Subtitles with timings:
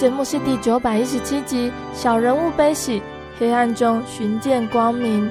[0.00, 3.02] 节目是第九百一十七集《小人物悲喜，
[3.38, 5.28] 黑暗中寻见光明》。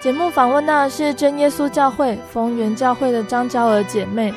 [0.00, 4.32] 节目访问到的是真耶稣教会丰源教会的张娇儿姐妹。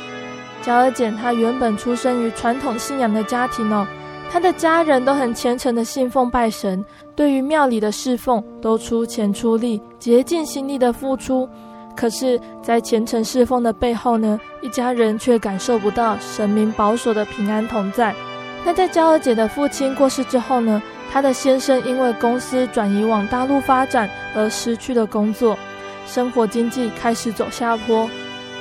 [0.64, 3.86] 娇儿姐她原本出生于传统信仰的家庭哦，
[4.32, 6.84] 她的家人都很虔诚的信奉拜神，
[7.16, 11.48] 对于庙里的侍奉都出钱出力，竭尽心力的付出。
[11.96, 18.16] 可是，在虔诚侍奉的背后呢，一家人却感受不到神明保守的平安同在。
[18.66, 25.58] 那在娇儿姐的父亲过世之后呢，她的先生因为公司转移往大陆发展而失去了工作，
[26.06, 28.10] 生活经济开始走下坡。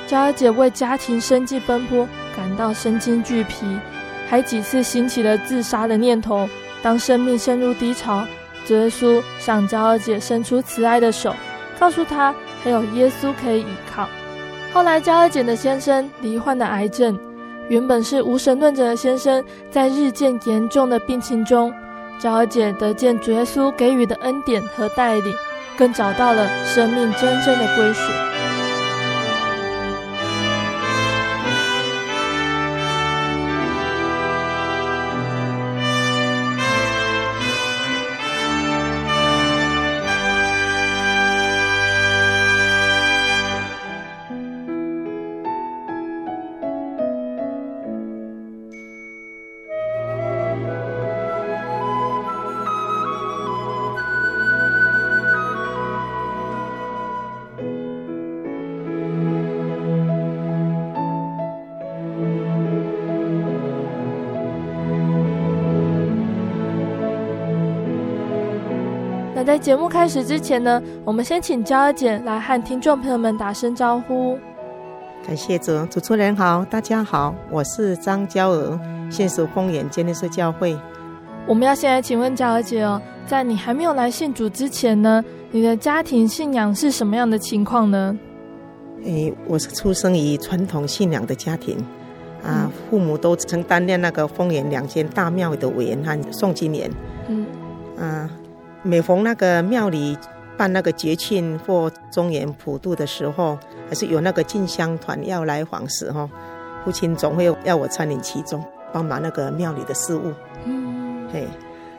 [0.07, 3.65] 娇儿姐为家庭生计奔波，感到身心俱疲，
[4.27, 6.49] 还几次兴起了自杀的念头。
[6.81, 8.25] 当生命陷入低潮，
[8.65, 11.35] 主耶稣向娇儿姐伸出慈爱的手，
[11.77, 14.07] 告诉她还有耶稣可以依靠。
[14.73, 17.19] 后来，娇儿姐的先生罹患了癌症。
[17.69, 21.71] 原本是无神论者的先生，在日渐严重的病情中，
[22.19, 25.33] 娇儿姐得见主耶稣给予的恩典和带领，
[25.77, 28.38] 更找到了生命真正的归属。
[69.43, 74.37] 在节目开始之前呢，我们先请娇儿姐来和听众朋友们打声招呼。
[75.25, 78.79] 感谢主，主持人好，大家好，我是张娇娥，
[79.09, 80.77] 现属丰原真耶稣教会。
[81.45, 88.17] 我们要先来请问娇儿姐哦，在你还没有来信主之前呢，你的家庭信仰是什么样的情况呢？
[89.03, 91.77] 诶，我是出生于传统信仰的家庭，
[92.43, 96.89] 啊，父母都曾担任那个丰原两间大庙的委员和诵经员。
[97.27, 97.45] 嗯，
[97.97, 98.29] 啊。
[98.81, 100.17] 每逢那个庙里
[100.57, 103.57] 办那个节庆或中元普渡的时候，
[103.87, 106.29] 还是有那个进香团要来访时哈，
[106.83, 108.63] 父亲总会要我参与其中，
[108.93, 110.33] 帮忙那个庙里的事务。
[110.65, 111.47] 嗯，嘿，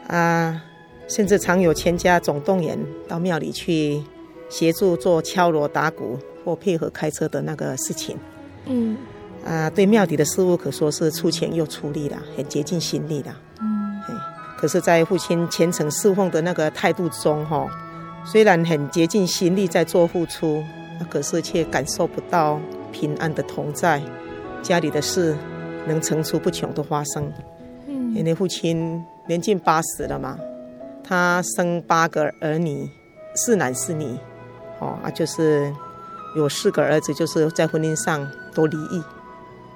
[0.08, 0.62] 啊，
[1.08, 4.02] 甚至常有全家总动员到庙里去
[4.48, 8.16] 协助做敲锣打鼓或配合开车的那个事情。
[8.66, 8.96] 嗯，
[9.44, 13.34] 啊，对庙里的事务可说是出钱又出力的，很竭尽心力的。
[14.60, 17.67] 可是，在父亲虔诚侍奉的那个态度中，哈，
[18.26, 20.62] 虽然很竭尽心力在做付出，
[21.08, 22.61] 可是却感受不到
[22.93, 24.02] 平安的同在。
[24.61, 25.34] 家里的事
[25.87, 27.32] 能层出不穷的发生。
[27.87, 30.38] 嗯，因为父亲年近八十了嘛，
[31.02, 32.87] 他生八个儿女，
[33.34, 34.14] 四男四女，
[34.79, 35.73] 哦啊，就是
[36.37, 39.02] 有四个儿子，就是在婚姻上都离异，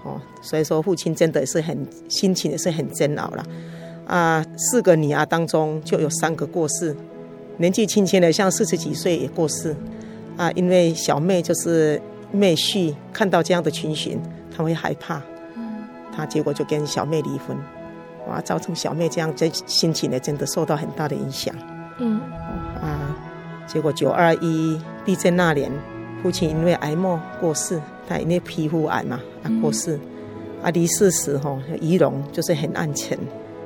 [0.02, 3.42] 哦，所以说父亲真的是很心情也是很煎熬了。
[4.06, 6.94] 啊，四个女儿当中就有三个过世，
[7.56, 9.74] 年纪轻轻的，像四十几岁也过世。
[10.36, 12.00] 啊，因为小妹就是
[12.32, 14.20] 妹婿，看到这样的情形，
[14.54, 15.22] 他会害怕，
[16.12, 17.56] 他结果就跟小妹离婚。
[18.28, 21.54] 哇，造成小妹这样，这心情呢，真的受到很大的影响。
[21.98, 22.20] 嗯，
[22.82, 23.16] 啊，
[23.66, 25.70] 结果九二一地震那年，
[26.22, 29.98] 父亲因为癌末过世，他因为皮肤癌嘛，啊过世。
[30.62, 33.16] 啊，离世时哈，仪容就是很暗沉，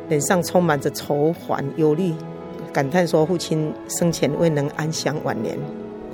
[0.09, 2.15] 脸上充满着愁烦忧虑，
[2.73, 5.59] 感叹说父亲生前未能安享晚年，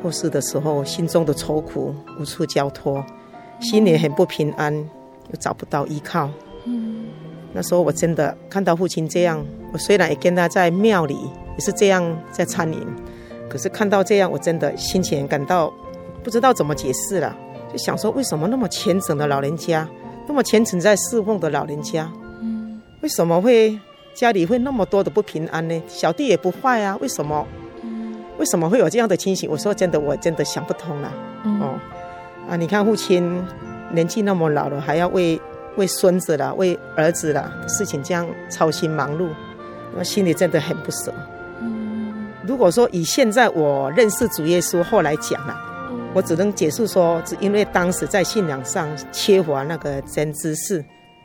[0.03, 3.05] 过世的时候心中的愁苦无处交托，
[3.61, 6.29] 心里很不平安，又找不到依靠。
[6.65, 7.07] 嗯，
[7.53, 11.15] 那时候我真的看到父亲这样，我虽然也跟他在庙里
[11.57, 12.81] 也是这样在参饮，
[13.49, 15.73] 可是看到这样，我真的心情感到
[16.23, 17.37] 不知道怎么解释了，
[17.71, 19.89] 就想说为什么那么虔诚的老人家。
[20.27, 22.24] 那么虔诚在侍奉的老人家，嗯，
[23.05, 23.79] 为什么会
[24.15, 25.83] 家里会那么多的不平安呢？
[25.87, 27.47] 小弟也不坏啊，为什么？
[27.83, 29.47] 嗯，为什么会有这样的情形？
[29.51, 31.13] 我说真的，我真的想不通了。
[31.45, 31.79] 嗯、哦，
[32.49, 33.45] 啊，你看父亲
[33.93, 35.39] 年纪那么老了，还要为
[35.77, 39.29] 为孙子啦、为儿子啦事情这样操心忙碌，
[39.99, 41.13] 我心里真的很不舍。
[41.61, 45.55] 嗯，如果说以现在我认识主耶稣后来讲了。
[46.15, 50.83] 我只能解释说，只因为当时在信仰上缺乏那个真知识，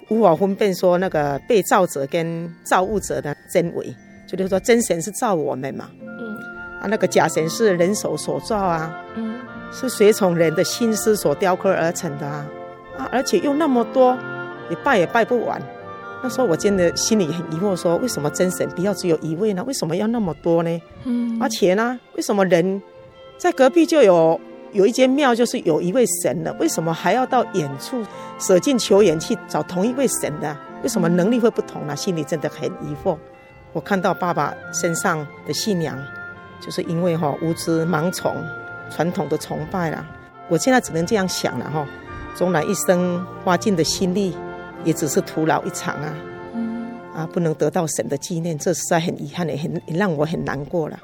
[0.09, 3.95] 无法分辨说那个被造者跟造物者的真伪。
[4.27, 6.38] 就是说，真神是造我们嘛，嗯，
[6.79, 9.39] 啊，那个假神是人手所造啊，嗯，
[9.71, 12.45] 是随从人的心思所雕刻而成的啊，
[12.95, 14.15] 啊，而且又那么多，
[14.69, 15.59] 你拜也拜不完。
[16.21, 19.63] 那时候我真的心里很疑惑，说为什么真神不要只有一位呢？
[19.65, 20.79] 为什么要那么多呢？
[21.05, 22.79] 嗯，而且呢，为什么人
[23.39, 24.39] 在隔壁就有？
[24.71, 28.04] 有一间庙，就是有一位神的，为什么还要到远处
[28.39, 30.56] 舍近求远去找同一位神的？
[30.83, 31.95] 为什么能力会不同呢？
[31.95, 33.18] 心里真的很疑惑。
[33.74, 35.98] 我看到爸爸身上的信仰，
[36.62, 38.36] 就是因为哈无知盲从
[38.89, 40.06] 传统的崇拜了。
[40.48, 41.86] 我现在只能这样想了哈，
[42.36, 44.36] 终然一生花尽的心力，
[44.83, 46.15] 也只是徒劳一场啊！
[47.15, 50.98] 啊，不能得到神的纪念，这实在很遗憾，也很也让我很难过了。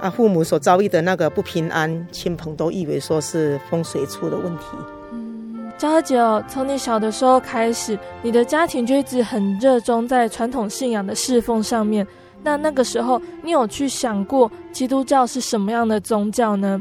[0.00, 4.64] 啊，父母所遭遇的那个不平安，亲朋都以为说是风水出的问题。
[5.12, 12.06] 嗯，昭和姐哦，从你小的时候开始，你的家庭就一直很热衷在传统信仰的侍奉上面。
[12.44, 16.80] 那那个时候，你有去想过基督教是什么样的宗教呢？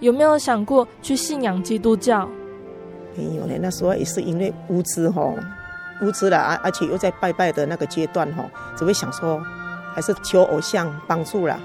[0.00, 2.26] 有没有想过去信仰基督教？
[3.14, 5.34] 没有呢，那时候也是因为无知哈、哦，
[6.00, 9.38] 无知了啊，而且又在拜拜的那个阶段哈、哦，只会想说，
[9.94, 11.60] 还是求偶像帮助了。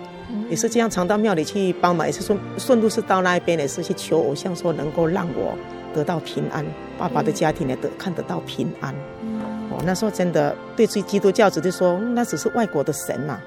[0.49, 5.57] 也是这样，常到庙里去帮忙，也是顺顺路是到那一边，也是去求偶像，说能够让我
[5.93, 6.65] 得到平安，
[6.97, 8.93] 爸爸的家庭也得看得到平安。
[9.71, 13.39] 哦，那时候真的对基基督教只是说那只是外国的神嘛，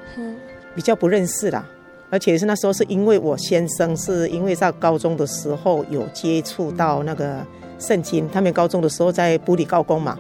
[0.75, 1.65] 比较不认识啦。
[2.11, 7.45] 而且是那时候是因为我先生是因为在高中的时候有接触到那个
[7.79, 10.19] 圣经，他们高中的时候在布里高工嘛，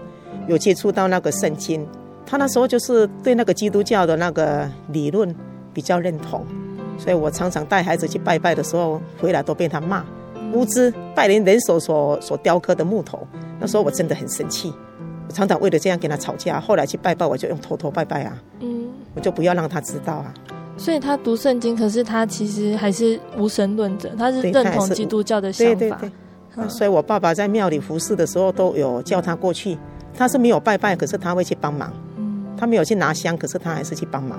[0.48, 1.86] 有接触到那个圣经，
[2.24, 5.34] 他那时候就是对那个基督教的那个理论。
[5.72, 6.44] 比较认同，
[6.98, 10.04] 所以我常常带孩子去拜拜的时候，回来都被他骂，
[10.52, 13.26] 无知拜人人手所所雕刻的木头。
[13.60, 14.72] 那时候我真的很生气，
[15.28, 16.60] 我常常为了这样跟他吵架。
[16.60, 20.34] 后来去拜拜，我就用偷偷拜拜啊，嗯，我就不要让他知道啊。
[20.76, 25.74] 所以他读圣经，可是他其实还是无神论者，他是认同基督教的想法。
[25.74, 26.12] 对对对。
[26.56, 29.78] 嗯，所以我爸爸在庙里服侍的时候，都有叫他过去。
[30.14, 31.92] 他是没有拜拜，可是他会去帮忙。
[32.16, 34.38] 嗯，他没有去拿香，可是他还是去帮忙。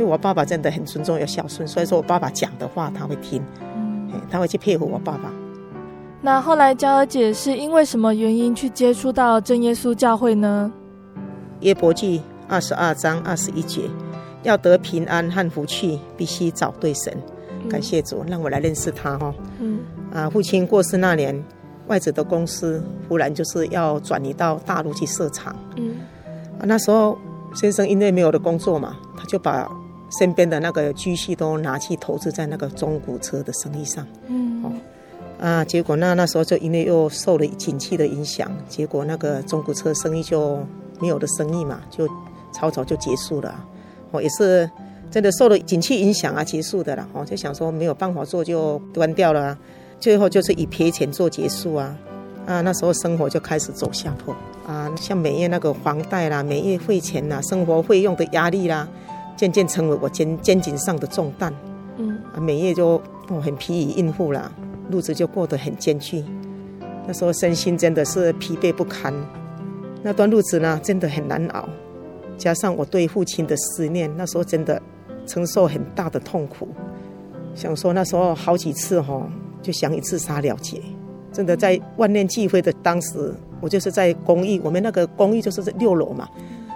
[0.00, 3.42] 对我爸爸真的很尊重，又孝顺，所以说我爸爸讲的话他会听，
[3.76, 5.30] 嗯，他会去配合我爸爸。
[6.22, 10.72] 那后来娇儿姐是因为什么原因去接触到真耶稣教会呢？
[11.60, 13.82] 耶伯记二十二章二十一节，
[14.42, 17.14] 要得平安和福气，必须找对神。
[17.68, 19.34] 感谢主，让我来认识他哈。
[19.58, 19.80] 嗯，
[20.14, 21.44] 啊，父亲过世那年，
[21.88, 25.54] 外子的公司忽然就是要转移到大陆去设厂。
[25.76, 25.96] 嗯，
[26.58, 27.18] 啊，那时候
[27.52, 29.70] 先生因为没有了工作嘛，他就把
[30.18, 34.72] 身边的那个积蓄都拿去投资在那个中古车的生意上，嗯，哦，
[35.40, 40.58] 啊，结果那那时候就因为又受了景气的影响，结果那个中古车生意就
[41.00, 42.08] 没有了生意嘛，就
[42.52, 43.64] 草草就结束了，
[44.10, 44.68] 哦，也是
[45.10, 49.56] 真的受了景气影响啊，结束的了，哦，就想说没有办法做就关掉了，
[50.00, 51.96] 最后就是以赔钱做结束啊，
[52.46, 54.34] 啊，那时候生活就开始走下坡。
[54.66, 58.88] 啊，像每月那个房贷啦，每月汇钱啦，生活费用的压力啦。
[59.40, 61.50] 渐渐成为我肩肩颈上的重担，
[61.96, 64.52] 嗯，每夜就哦很疲于应付了，
[64.92, 66.22] 日子就过得很艰巨。
[67.06, 69.14] 那时候身心真的是疲惫不堪，
[70.02, 71.66] 那段日子呢真的很难熬，
[72.36, 74.78] 加上我对父亲的思念，那时候真的
[75.26, 76.68] 承受很大的痛苦。
[77.54, 79.26] 想说那时候好几次哈，
[79.62, 80.82] 就想以自杀了结。
[81.32, 86.28] 真的在万念俱灰的当时，我就是在公寓，我们那个公寓就是在六楼嘛。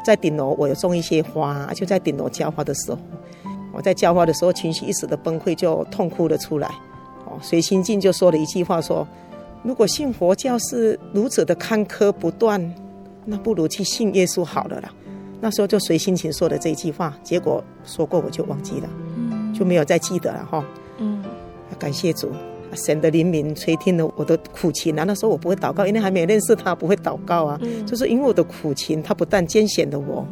[0.04, 2.98] 在顶楼我有种一些花，就在顶楼浇花的时候，
[3.72, 6.68] 我在浇花的时候情绪一时的崩溃，就痛哭了出来。
[7.24, 9.06] 哦，随心境就说了一句话说：
[9.62, 12.74] 如果信佛教是如此的坎坷不断，
[13.24, 14.92] 那不如去信耶稣好了啦。
[15.40, 18.88] 那时候就随心情说的这一句话，结果说过我就忘记了，
[19.58, 20.64] 就没有再记得了哈。
[20.98, 21.24] 嗯，
[21.78, 22.30] 感谢主。
[22.74, 25.04] 神的灵明垂听了我的苦情啊！
[25.04, 27.58] 那时候我不会祷告，因为还没有认识他，不会祷告啊。
[27.62, 30.26] 嗯、就是因为我的苦情，他不但拣选了我，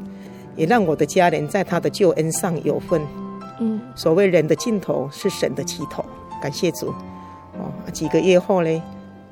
[0.57, 3.01] 也让我的家人在他的救恩上有份。
[3.61, 6.05] 嗯，所谓人的尽头是神的起头，
[6.43, 6.89] 感谢主。
[7.59, 8.83] 哦，几个月后呢，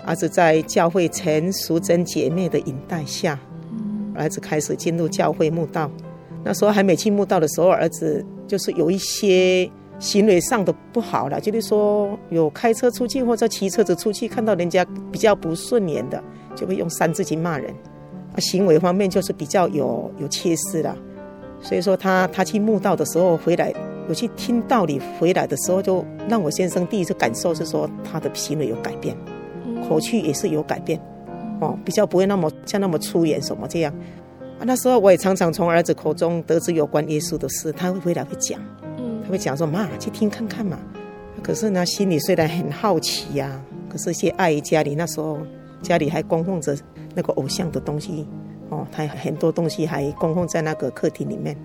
[0.05, 3.39] 儿子在教会陈淑贞姐妹的引带下，
[4.15, 5.91] 儿子开始进入教会墓道。
[6.45, 9.71] 那时候还没进墓道的时候，儿子就是有一些。
[10.01, 16.21] 行为上的不好了，就是说有开车出去或者骑车子出去，看到人家比较不顺眼的，
[16.57, 17.73] 就会用三字经骂人。
[18.35, 20.97] 啊，行为方面就是比较有有缺失了。
[21.61, 23.73] 所以说他他去墓道的时候回来，
[24.09, 29.15] 有去听道理回来的时候，就让我先生第一次感受是说他的行为有改变，
[29.87, 30.99] 口气也是有改变，
[31.61, 33.93] 哦，比较不会那么像那么粗言什么这样。
[34.59, 38.59] 啊，那时候我也常常从儿子口中得知有关耶稣的事，他会回来会讲。
[39.31, 40.79] 会讲说妈去听看看嘛，
[41.43, 45.39] 可是呢，心里虽然很好奇呀、可是些阿姨家里那时候
[45.81, 46.77] 家里还供奉着
[47.15, 48.27] 那个偶像的东西
[48.69, 51.57] 哦，他很多东西还供奉在那个客厅里面。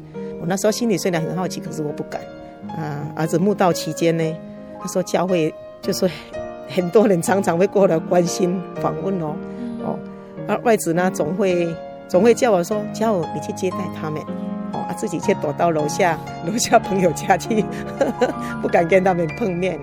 [0.42, 2.22] 我那时候心里虽然很好奇，可是我不敢
[2.78, 3.12] 啊。
[3.16, 4.36] 儿子墓道期间呢，
[4.80, 6.10] 他说教会就是
[6.68, 9.36] 很多人常常会过来关心访问哦
[9.84, 10.00] 哦，
[10.48, 11.68] 而外子呢总会
[12.08, 14.22] 总会叫我说，叫我你去接待他们。
[14.80, 17.64] 啊，自己却躲到楼下 楼下朋友家去，
[18.62, 19.80] 不敢跟他们碰面。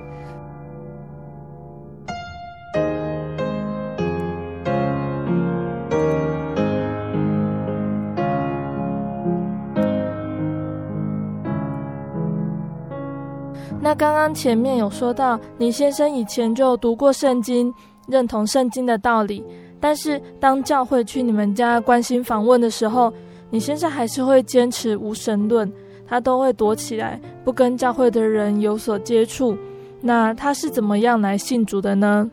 [13.84, 17.72] 那刚刚前面有说到，你先生以前就读过圣经，
[18.06, 19.44] 认同圣经的道理，
[19.80, 23.12] 但是当教会去你们家关心访问的时候。
[23.52, 25.70] 你现在还是会坚持无神论，
[26.06, 29.54] 他都会躲起来，不跟教会的人有所接触。
[30.00, 32.30] 那他是怎么样来信主的呢？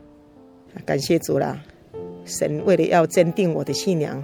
[0.86, 1.60] 感谢主啦！
[2.24, 4.18] 神为了要坚定我的信仰，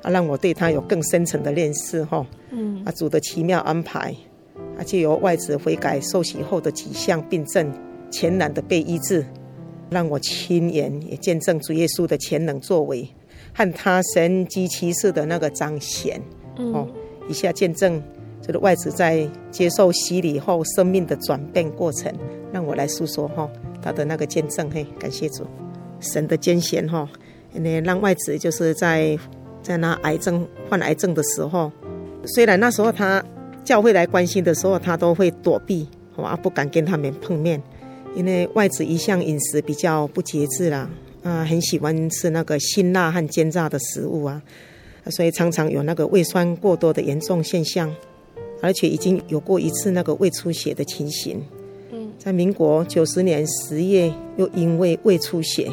[0.00, 4.16] 啊，让我对他有更深层的认识，哈，嗯，啊，主的奇妙安排，
[4.78, 7.70] 啊，借由外子悔改受洗后的几项病症，
[8.10, 9.22] 全然的被医治，
[9.90, 13.06] 让我亲眼也见证主耶稣的全能作为
[13.52, 16.20] 和他神迹奇事的那个彰显。
[16.58, 16.86] 哦，
[17.28, 18.02] 以下见证
[18.42, 22.12] 这个外子在接受洗礼后生命的转变过程，
[22.52, 23.48] 让我来诉说哈
[23.80, 25.44] 他的那个见证嘿，感谢主，
[26.00, 27.08] 神的艰险哈，
[27.52, 29.18] 那让外子就是在
[29.62, 31.70] 在那癌症患癌症的时候，
[32.26, 33.24] 虽然那时候他
[33.64, 35.86] 教会来关心的时候，他都会躲避，
[36.16, 37.62] 啊不敢跟他们碰面，
[38.14, 40.88] 因为外子一向饮食比较不节制啦，
[41.22, 44.42] 啊很喜欢吃那个辛辣和煎炸的食物啊。
[45.10, 47.94] 所以常常有那个胃酸过多的严重现象，
[48.60, 51.42] 而且已经有过一次那个胃出血的情形。
[51.90, 55.70] 嗯，在民国九十年十月，又因为胃出血，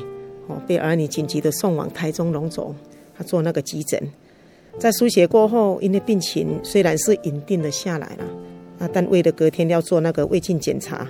[0.48, 2.74] 哦，被儿女紧急的送往台中龙总，
[3.18, 4.02] 他做那个急诊。
[4.78, 8.26] 在输血过后，因为病情虽然是稳定了下来了，
[8.80, 11.08] 啊，但为了隔天要做那个胃镜检查，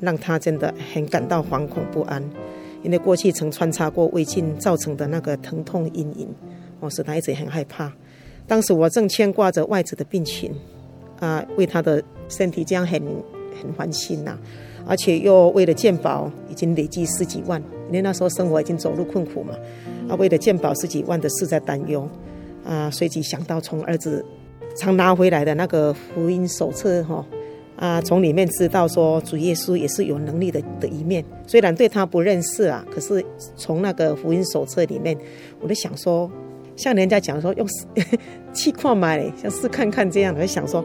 [0.00, 2.22] 让他真的很感到惶恐不安，
[2.82, 6.28] 因为过去曾穿插过胃镜造成的那个疼痛阴影。
[6.80, 7.92] 我使他一直很害怕。
[8.46, 10.50] 当时我正牵挂着外子的病情，
[11.20, 12.98] 啊，为他的身体这样很
[13.60, 14.38] 很烦心呐，
[14.86, 19.54] 而且又为了健保已经累积十几万，因为那时候生活已经走入困苦嘛，
[20.08, 22.08] 啊，为了健保十几万的事在担忧，
[22.64, 24.24] 啊，随即想到从儿子
[24.74, 27.26] 常拿回来的那个福音手册哈，
[27.76, 33.22] 啊，从里面知道说主耶稣也是有能力的的一面，虽然对他不认识啊，可是
[33.56, 35.14] 从那个福音手册里面，
[35.60, 36.30] 我就想说。
[36.78, 37.66] 像人家讲说用
[38.52, 40.82] 气矿买， 像试看看这样，我想说，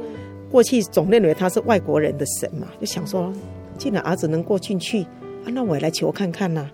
[0.49, 3.31] 过去总认为他是外国人的神嘛，就想说，
[3.77, 6.67] 既然儿子能过进去啊，那我也来求看看呐，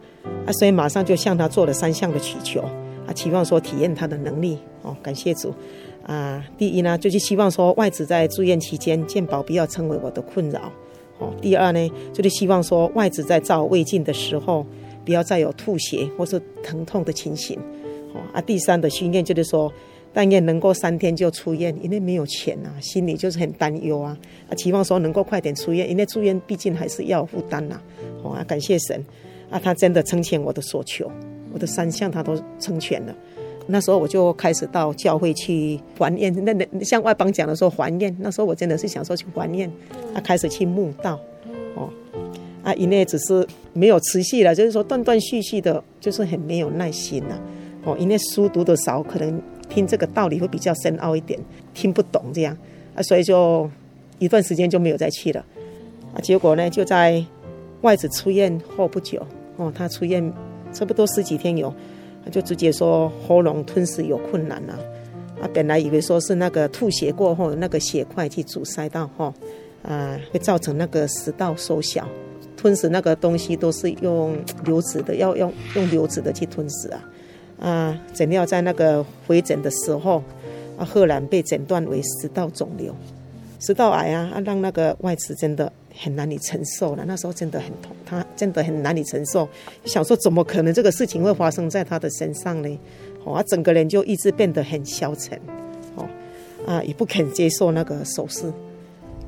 [0.45, 2.61] 啊，所以马上就向他做了三项的祈求
[3.05, 5.53] 啊，期望说体验他的能力哦，感谢主
[6.05, 6.41] 啊。
[6.57, 10.71] 第一呢，就是希望说外子在住院期间健保不要成为我的困扰
[11.17, 11.33] 哦。
[11.41, 14.65] 第二呢，就是希望说外子在照胃镜的时候
[15.03, 17.59] 不要再有吐血或是疼痛的情形。
[18.33, 19.71] 啊，第三的心愿就是说，
[20.13, 24.17] 但愿能够三天就出院，因为没有钱啊，心里就是很担忧啊。
[24.49, 27.79] 啊，期望说能够快点出院，因为住院毕竟还是要负担呐。
[28.23, 29.03] 哦，感谢神，
[29.49, 31.09] 啊，他真的成全我的所求，
[31.53, 33.15] 我的三项他都成全了。
[33.71, 39.71] 那时候我就开始到教会去还愿，那那像外邦讲的时候还愿，那时候我真的是想说去还愿，
[40.11, 41.19] 啊，开始去慕道，
[41.75, 41.87] 哦，
[42.63, 47.39] 啊，因为只是没有持续了，就是说断断续续的，就是很没有耐心了，
[47.83, 51.39] 哦，因为书读的少，可能听这个道理会比较深奥一点，
[51.73, 52.57] 听不懂这样，
[52.95, 53.69] 啊，所以就
[54.19, 55.45] 一段时间就没有再去了，
[56.13, 57.23] 啊，结果呢，就在
[57.81, 59.25] 外子出院后不久，
[59.57, 60.33] 哦，他出院
[60.73, 61.73] 差不多十几天有。
[62.21, 64.73] 他就直接说喉咙吞食有困难了，
[65.41, 69.33] 啊，本来以为说是那个吐血过后那个血块去阻塞到哈，
[69.83, 72.05] 啊，会造成那个食道缩小，
[72.57, 77.01] 吞食那个东西都是用流质的，要用用流质的去吞食啊，
[77.59, 80.23] 啊，怎料在那个回诊的时候，
[80.77, 82.95] 啊，赫然被诊断为食道肿瘤。
[83.59, 87.03] 食道癌啊，啊，让那个外子真的很难以承受了。
[87.05, 89.45] 那时候真的很痛，他真的很难以承受。
[89.83, 92.79] 想说怎么可能这个事情会发生在他的身上呢？
[93.25, 95.37] 哦，他整个人就一直变得很消沉，
[95.95, 96.07] 哦，
[96.65, 98.53] 啊，也不肯接受那个手术，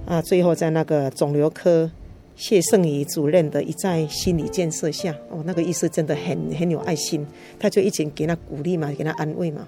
[0.05, 1.91] 啊，最后在那个肿瘤科
[2.35, 7.25] 谢圣仪主任的一再心理建设下，哦，那个医师真的很很有爱心，
[7.59, 9.67] 他就一直给他鼓励嘛，给他安慰嘛，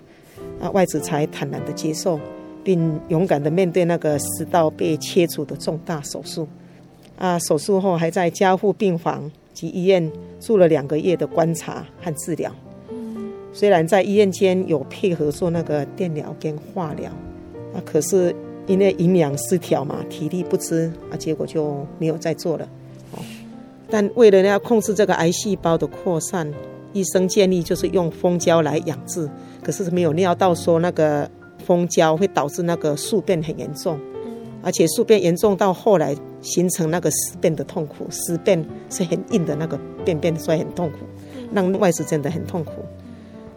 [0.59, 2.19] 啊，外子才坦然的接受。
[2.65, 6.47] 并勇敢地面对那个食道被切除的重大手术，
[7.17, 12.49] 啊，手术后还在加护病房及医院住了两个月的观察和治疗。
[13.51, 17.11] 虽然在医院间有配合做那个电疗跟化疗，
[17.73, 18.33] 啊，可是
[18.67, 22.67] 因为营养失调嘛，体力不支，啊，结果就没有再做了。
[23.11, 23.19] 哦，
[23.89, 26.51] 但为了要控制这个癌细胞的扩散，
[26.93, 29.29] 医生建议就是用蜂胶来养治，
[29.63, 31.29] 可是没有料到说那个。
[31.65, 33.97] 蜂胶会导致那个宿便很严重，
[34.61, 40.97] 而且宿便严重到后来形成那个尸便的痛苦，尸便是很硬的那个便便，所以很痛苦，
[41.53, 42.73] 让外子真的很痛苦。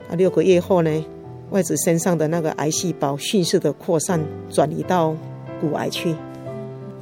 [0.08, 1.04] 啊，六个月后呢，
[1.50, 5.14] 外子身上的那个癌细胞迅速的扩散，转移到
[5.60, 6.14] 骨癌去。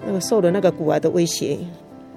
[0.06, 1.58] 那个受了那个骨癌的威胁，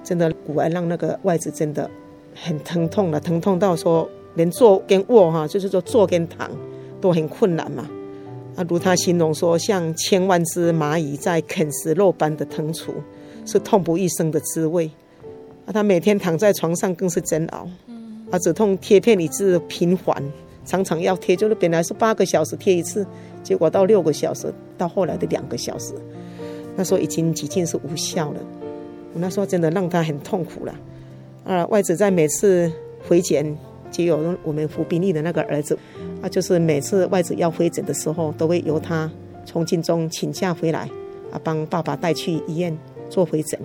[0.04, 1.90] 真的骨癌让那个外子真的
[2.34, 6.50] 很疼痛了，疼痛到说连坐跟卧哈，就是说坐跟躺
[7.00, 7.88] 都很困难嘛。
[8.56, 12.92] 啊，如他形容说，像千万只蚂蚁在啃食肉般的疼楚，
[13.46, 14.90] 是痛不欲生的滋味。
[15.64, 17.66] 啊，他每天躺在床上更是煎熬。
[18.30, 20.22] 啊，止痛贴片一直频繁，
[20.68, 23.04] 常常要贴，就是本来是八个小时贴一次，
[23.42, 25.94] 结果到六个小时，到后来的两个小时，
[26.76, 28.40] 那时候已经几近是无效了。
[29.14, 30.74] 我那时候真的让他很痛苦了。
[31.44, 32.70] 啊，外子在每次
[33.08, 33.56] 回检，
[33.90, 35.76] 就有我们服兵役的那个儿子。
[36.20, 39.10] 啊，就是每次外子要回诊的时候，都会由他
[39.46, 40.80] 从军中请假回来，
[41.32, 42.76] 啊，帮爸爸带去医院
[43.08, 43.58] 做回诊。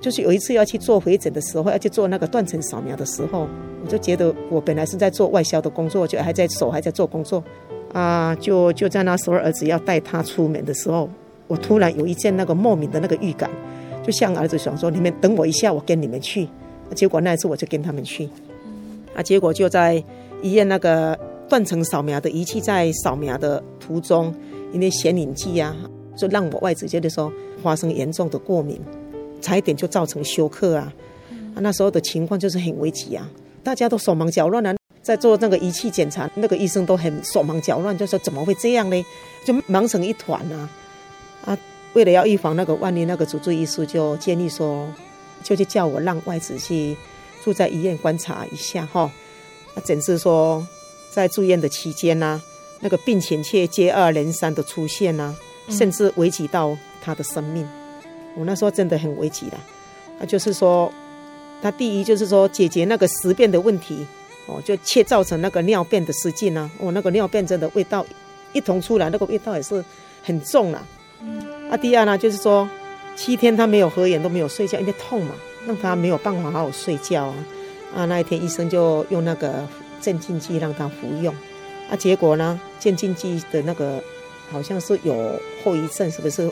[0.00, 3.48] 就是有一次要去做回诊的时候，要去做那个断层扫描的时候，
[3.82, 7.42] 我就觉得我本来是在做外销的工作，就还在手还在做工作，
[7.92, 11.08] 啊，就就在那时候儿子要带他出门的时候，
[11.46, 13.50] 我突然有一件那个莫名的那个预感，
[14.04, 16.48] 就向儿子想说：“你们等我一下，我跟你们去。”
[16.94, 18.28] 结果那一次我就跟他们去，
[19.14, 20.02] 啊，结果就在
[20.42, 21.18] 医院那个。
[21.48, 24.34] 断层扫描的仪器在扫描的途中，
[24.72, 25.76] 因为显影剂啊，
[26.16, 27.32] 就让我外子觉得说
[27.62, 28.80] 发生严重的过敏，
[29.40, 30.92] 差一点就造成休克啊。
[31.54, 33.28] 啊，那时候的情况就是很危急啊，
[33.62, 39.06] 大家都手忙脚乱啊，在做那个仪器检查，那个医生都很手忙脚乱，就说怎么会这样呢？
[39.44, 40.70] 就忙成一团啊。
[41.44, 41.58] 啊，
[41.94, 44.86] 为了要预防那个万一，那个主治医师就建议说，
[45.42, 46.96] 就去叫我让外子去
[47.42, 49.10] 住在医院观察一下哈。
[49.74, 50.66] 啊，诊治说。
[51.08, 52.42] 在住院的期间呢、啊，
[52.80, 55.34] 那个病情却接二连三的出现呢、
[55.66, 57.66] 啊，甚至危及到他的生命。
[58.36, 59.60] 我那时候真的很危急了。
[60.20, 60.92] 他就是说，
[61.60, 64.06] 他第一就是说解决那个食便的问题，
[64.46, 66.70] 哦，就切造成那个尿便的失禁啊。
[66.78, 68.06] 哦，那个尿便真的味道
[68.52, 69.84] 一同出来，那个味道也是
[70.22, 70.86] 很重了。
[71.70, 72.68] 啊，第二呢，就是说
[73.16, 75.34] 七天他没有合眼都没有睡觉，因为痛嘛，
[75.66, 77.34] 让他没有办法好好睡觉啊。
[77.94, 79.66] 啊，那一天医生就用那个。
[79.98, 81.34] 镇静剂让他服用，
[81.90, 82.60] 啊，结果呢？
[82.78, 84.00] 镇静剂的那个
[84.52, 85.32] 好像是有
[85.64, 86.48] 后遗症，是不是？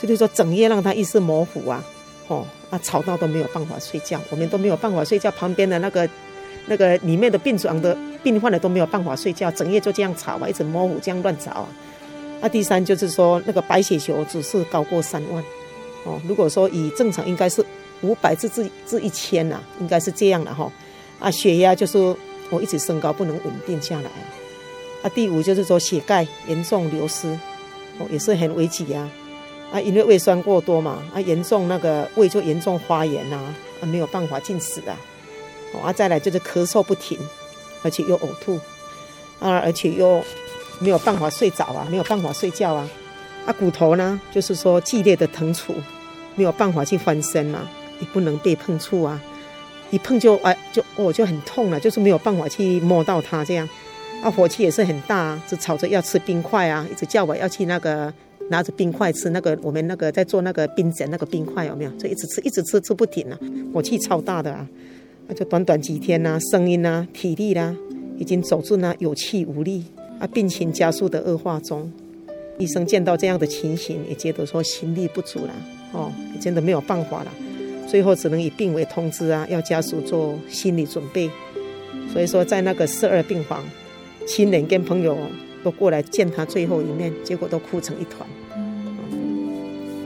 [0.00, 1.84] 就是说整夜让他意识模糊啊，
[2.28, 6.08] 哦，啊，吵到都没有办法睡觉，我们都没有办法睡觉，旁边的那个
[6.66, 11.68] 那个里面的病床的病患的都没有办法睡觉，整夜就这样吵啊，一直模糊这样乱吵啊。
[12.40, 15.42] 啊，第三就是说那个白血球指数高过三万，
[16.04, 17.64] 哦，如果说以正常应该是
[18.02, 20.70] 五百至至至一千呐，应该是这样的哈。
[21.18, 22.16] 啊，血压就是。
[22.50, 24.24] 我一直升高，不能稳定下来啊！
[25.02, 27.28] 啊，第五就是说血钙严重流失，
[27.98, 29.06] 哦，也是很危急啊！
[29.70, 33.36] 啊，因为胃酸过多嘛，啊，严重那个胃就严重发炎呐，
[33.80, 34.96] 啊，没有办法进食啊！
[35.74, 37.18] 哦，啊，再来就是咳嗽不停，
[37.82, 38.58] 而且又呕吐，
[39.38, 40.24] 啊，而且又
[40.78, 42.88] 没有办法睡着啊，没有办法睡觉啊。
[43.44, 45.74] 啊，骨头呢，就是说剧烈的疼楚，
[46.34, 47.68] 没有办法去翻身嘛，
[48.00, 49.20] 也不能被碰触啊，
[49.90, 53.68] 一碰就哎就哦就很痛了，就是没有办法去摸到它这样。
[54.22, 58.12] 啊，火气也是很大，啊就吵着要吃冰块啊，一直叫我要去那个
[58.48, 61.90] 拿着冰块吃那个我们那个在做那个冰枕那个冰块有没有？
[61.92, 63.38] 就一直吃，一直吃，吃不停啊，
[63.72, 64.68] 火气超大的啊。
[65.26, 67.76] 那就短短几天呐、啊，声音啊，体力啦、啊，
[68.18, 69.84] 已经走进了有气无力
[70.18, 71.92] 啊，病情加速的恶化中。
[72.58, 75.52] 医生见到这样的情形，也觉得说心力不足了，
[75.92, 77.32] 哦，也真的没有办法了，
[77.86, 81.30] 最后只能以病危通知啊，要家属做心理准备。
[82.12, 83.62] 所以说，在那个四二病房，
[84.26, 85.16] 亲人跟朋友
[85.62, 88.28] 都过来见他最后一面，结果都哭成一团。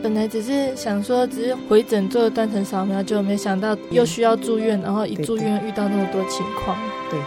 [0.03, 6.77] 本来只是想说，只是回诊做断层扫描，就没想到又需要住院，然后一住院遇到那么多情况。
[7.09, 7.21] 对，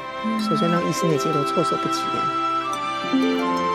[0.46, 3.75] 首先让医生也觉得措手不及啊。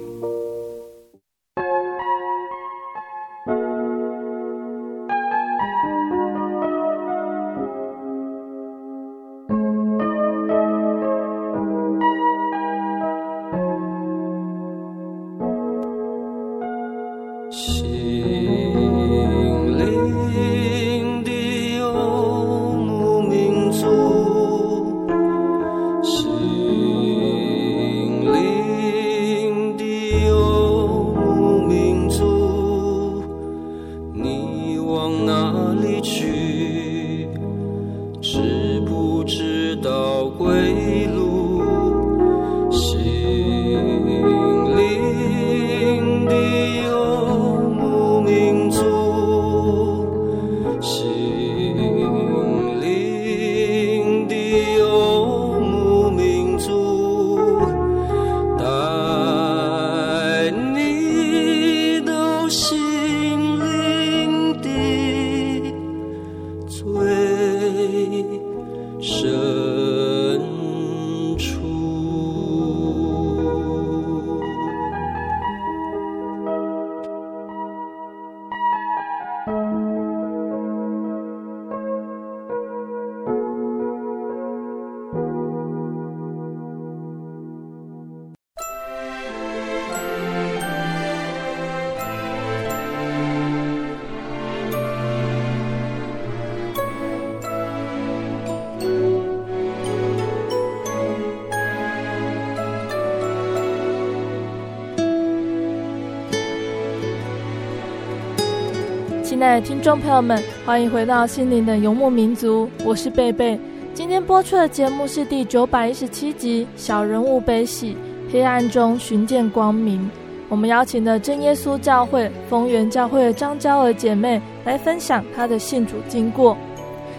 [109.41, 113.59] 亲爱的听众朋友们，欢迎回到心灵的游牧民族，我是贝贝。
[113.91, 117.97] 今天播出的节目是第九百一十七集《小人物悲喜，
[118.31, 119.99] 黑暗中寻见光明》。
[120.47, 126.55] 我们邀请了真耶稣教会丰源教会的张娇儿姐妹来分享她的信主经过。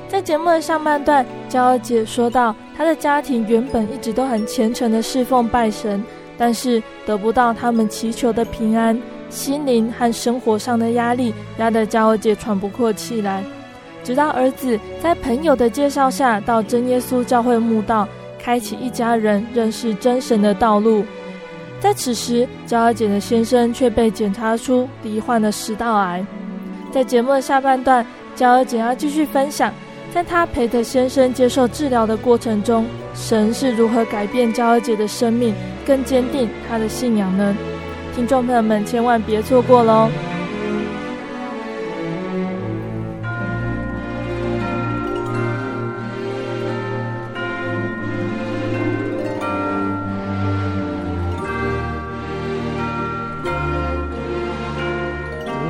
[0.06, 6.00] 在节目的上半段，娇儿姐说到，她的家庭原本一直都很虔诚的侍奉拜神，
[6.38, 8.96] 但是得不到他们祈求的平安。
[9.32, 13.42] 心灵和生活上的压力压得娇儿姐喘不过气来，
[14.04, 18.06] 直到儿子在朋友的介绍下到真耶稣教会慕道，
[18.38, 21.02] 开启一家人认识真神的道路。
[21.80, 26.24] 在此时，娇儿姐的先生却被检查出罹患了食道癌。
[26.92, 29.72] 在节目的下半段，娇儿姐要继续分享，
[30.12, 35.54] 在她陪着先生接受治疗的过程中，神是如何改变娇儿姐的生命，
[35.86, 37.56] 更坚定她的信仰呢？
[38.14, 40.10] 听众朋友们，千万别错过喽！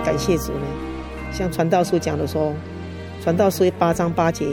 [0.04, 0.66] 感谢主呢，
[1.32, 2.52] 像传道书讲的说，
[3.22, 4.46] 传道书八章八节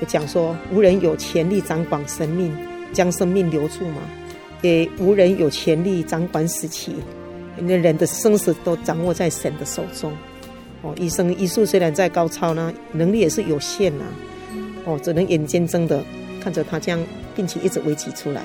[0.00, 2.56] 就讲说，无人有权力掌管生命，
[2.92, 3.96] 将生命留住嘛，
[4.62, 6.94] 也无人有权力掌管死期。
[7.58, 10.12] 因为人的生死都掌握在神的手中，
[10.82, 14.04] 哦，医生医术虽然再高超呢，能力也是有限呐，
[14.84, 16.02] 哦，只能眼睁睁的
[16.42, 17.00] 看着他这样
[17.36, 18.42] 病情一直危及出来，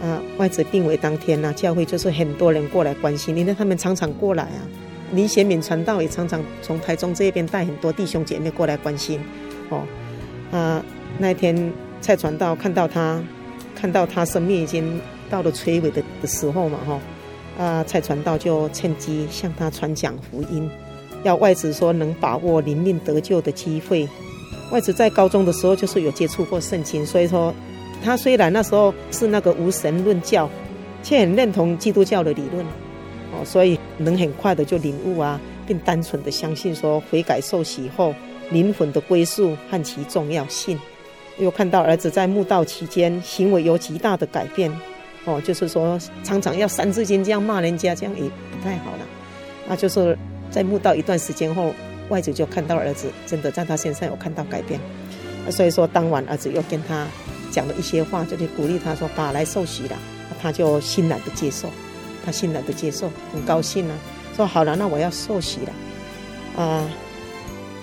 [0.00, 4.62] 啊，外子病危当天呢，教会就是很多人过来关心，因为他们常常过来啊，
[5.12, 9.20] 林贤敏传道也常常从台中这边带很多弟兄姐妹过来关心，
[9.68, 9.82] 哦，
[10.50, 10.84] 啊，
[11.18, 13.22] 那天蔡传道看到他，
[13.74, 17.00] 看到他生命已经到了垂危的的时候嘛，哈。
[17.62, 20.68] 啊，蔡传道就趁机向他传讲福音，
[21.22, 24.08] 要外子说能把握灵命得救的机会。
[24.72, 27.54] 外子在高中的时候就是有接触过圣经，所以说
[28.02, 30.50] 他虽然那时候是那个无神论教，
[31.04, 32.66] 却很认同基督教的理论，
[33.32, 38.12] 哦，所以能很快的就领悟啊，并单纯的相信说悔改受洗后
[38.50, 40.76] 灵魂的归宿和其重要性。
[41.38, 44.68] 又看到儿子在慕道期间行为有极大的改变。
[45.24, 49.06] 哦，就是说常常要三字经这样骂人家，这样也不太好了。
[49.68, 50.18] 那就是
[50.50, 51.72] 在墓道一段时间后，
[52.08, 54.80] 外祖就看到儿子真的在他身上有看到改变。
[55.50, 57.06] 所以说当晚儿子又跟他
[57.50, 59.96] 讲了一些话，就去鼓励他说：“爸来受洗了。”
[60.42, 61.68] 他就欣然的接受，
[62.26, 63.94] 他欣然的接受，很高兴啊，
[64.36, 65.72] 说：“好了，那我要受洗了。”
[66.60, 66.84] 啊，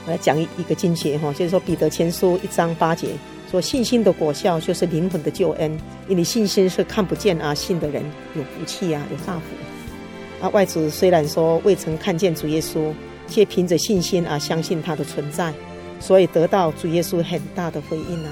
[0.06, 3.10] 我来讲一一个经节哈，就是说彼得前书一章八节。
[3.50, 5.76] 说信心的果效就是灵魂的救恩，
[6.08, 8.04] 因为信心是看不见啊，信的人
[8.36, 10.46] 有福气啊，有大福。
[10.46, 12.94] 啊，外子虽然说未曾看见主耶稣，
[13.28, 15.52] 却凭着信心啊，相信他的存在，
[16.00, 18.32] 所以得到主耶稣很大的回应啊。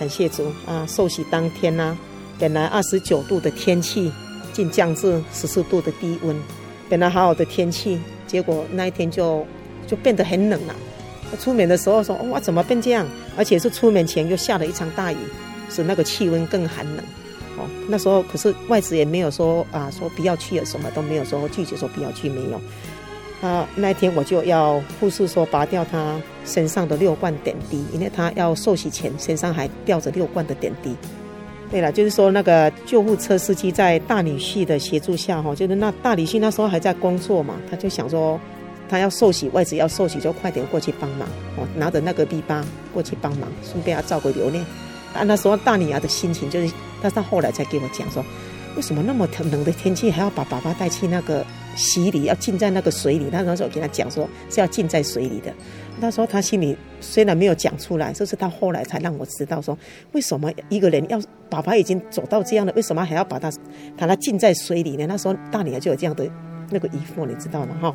[0.00, 0.84] 感谢主啊！
[0.88, 1.98] 受洗当天呢、啊，
[2.38, 4.10] 本来二十九度的天气，
[4.52, 6.36] 竟降至十四度的低温。
[6.88, 9.46] 本来好好的天气，结果那一天就
[9.86, 10.74] 就变得很冷了、
[11.36, 13.06] 出门的时候说：“哇，怎么变这样？
[13.36, 15.16] 而且是出门前又下了一场大雨，
[15.70, 16.98] 使那个气温更寒冷。
[17.58, 22.60] 哦，那时候可是外子也没有说啊，说不要去了，什么都没有说拒绝说不要去，没有。
[23.46, 30.96] 啊，那天我就要护士说拔掉他身上的六罐点滴，因为他要受洗前身上还吊着六罐的点滴。
[31.70, 38.38] 对了，就是说那个救护车司机在大女婿的协助下，哈，就是那大女婿那时候还在工作嘛，他就想说。”
[38.92, 41.26] 他要受洗，外子要受洗，就快点过去帮忙
[41.56, 44.62] 哦，拿着那个 B 八过去帮忙，顺便要照顾留念。
[45.14, 48.22] 啊，那时候大女儿的心情就是，但是他后来才给我讲说，
[48.76, 51.42] 为什么那么冷的天气还要把爸爸带去那个
[51.74, 53.28] 洗礼，要浸在那个水里？
[53.32, 55.50] 那时候我跟他讲说是要浸在水里的。
[55.98, 59.76] 那时候他心里虽然没有讲出来，就是他后来才让我知道说，
[60.12, 63.50] 为什么一个人要爸爸已经走到这样了，为什么还要把他
[63.96, 65.06] 把他浸在水里呢？
[65.06, 66.30] 那时候大女儿就有这样的
[66.68, 67.74] 那个疑惑，你知道吗？
[67.80, 67.94] 哈。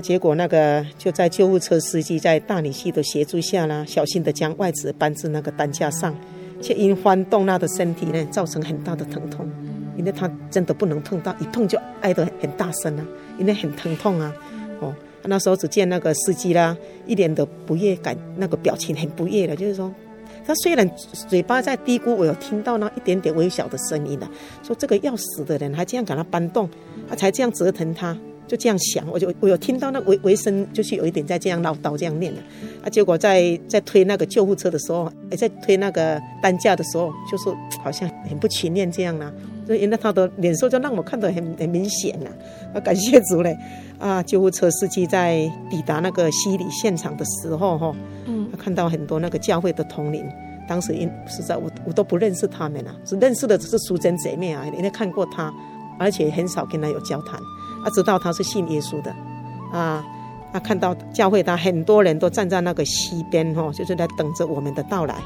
[0.00, 6.16] 结果那个就在救护车司机在大女婿的协助下呢，小心的将外子搬至那个担架上，
[6.60, 9.48] 却因翻动他的身体呢，造成很大的疼痛，
[9.96, 13.06] 因为他真的不能碰到，一碰就挨得很大声啊，
[13.38, 14.32] 因为很疼痛啊。
[14.80, 14.92] 哦，
[15.24, 16.76] 那时候只见那个司机啦，
[17.06, 19.94] 一脸的不悦感，那个表情很不悦的，就是说，
[20.44, 20.90] 他虽然
[21.28, 24.26] 嘴巴在嘀咕，我有听到那一点点微小的声音的，
[24.64, 26.68] 说这个要死的人还这样给他搬动，
[27.08, 28.16] 他才这样折腾他。
[28.46, 32.40] 就这样想，我就我有听到那维维生就是有一点在这样唠叨这样念的，
[32.84, 37.44] 啊，结果在在推那个救护车的时候，哎，在推那个担架的时候，就是
[37.82, 39.32] 好像很不情愿这样啦，
[39.66, 42.30] 所以因为他的脸色就让我看得很很明显呐，
[42.74, 43.56] 啊，感谢主嘞，
[43.98, 50.26] 啊，救护车司机在抵达那个洗礼现场的时候，哈，嗯，看到很多那个教会的同龄，
[50.68, 55.50] 当时因实在我我都不认识他们啊，只认识的只是淑珍姐妹啊，人家看过他，
[55.98, 57.40] 而且很少跟他有交谈。
[57.84, 59.14] 他知道他是信耶稣的，
[59.72, 60.04] 啊，
[60.52, 65.16] 他看到教会他很多人都站在那个溪边哈，就是在等着我们的到来。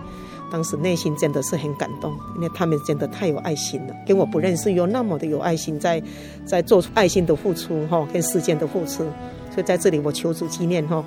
[0.48, 6.00] 当时内心真的是很感动，因为他们真的太有爱心了，跟我不认识又那么的有爱心，在
[6.44, 9.04] 在做出爱心的付出哈，跟时间的付出。
[9.50, 11.04] 所以在这里我求主纪念哈，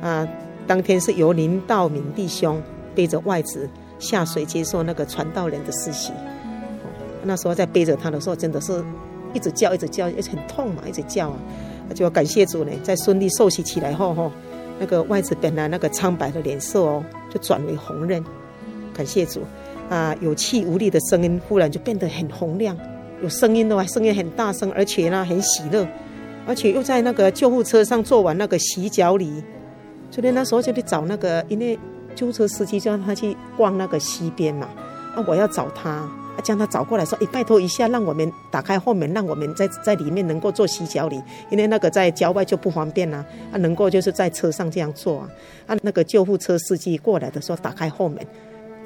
[0.00, 0.26] 啊，
[0.66, 2.62] 当天是由林道明弟兄
[2.94, 6.12] 背着外子下水接受那个传道人的施洗。
[7.24, 8.82] 那时候在背着他的时候，真的是。
[9.34, 11.38] 一直叫，一直叫，也很痛嘛，一直叫啊！
[11.94, 14.30] 就要感谢主呢，在顺利受洗起来后，哈，
[14.78, 18.24] 那个外子本来那个苍白的脸色哦，就转为红润。
[18.94, 19.42] 感谢主
[19.88, 20.14] 啊！
[20.20, 22.76] 有气无力的声音忽然就变得很洪亮，
[23.22, 25.86] 有声音的话，声音很大声，而且呢很喜乐，
[26.46, 29.42] 而且又在那个救护车上做完那个洗脚礼。
[30.10, 31.78] 昨天那时候就去找那个，因为
[32.14, 34.68] 救护车司机叫他去逛那个溪边嘛，
[35.14, 36.08] 啊，我要找他。
[36.42, 41.20] 将他找过来说：“哎，拜托一下，让我们打开后门，让我们在在里面能够做洗脚礼，
[41.50, 43.18] 因为那个在郊外就不方便了。
[43.52, 45.28] 啊，能够就是在车上这样做啊。
[45.66, 48.18] 啊，那个救护车司机过来的时候，打开后门，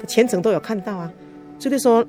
[0.07, 1.11] 全程都有看到啊。
[1.59, 2.05] 就是说，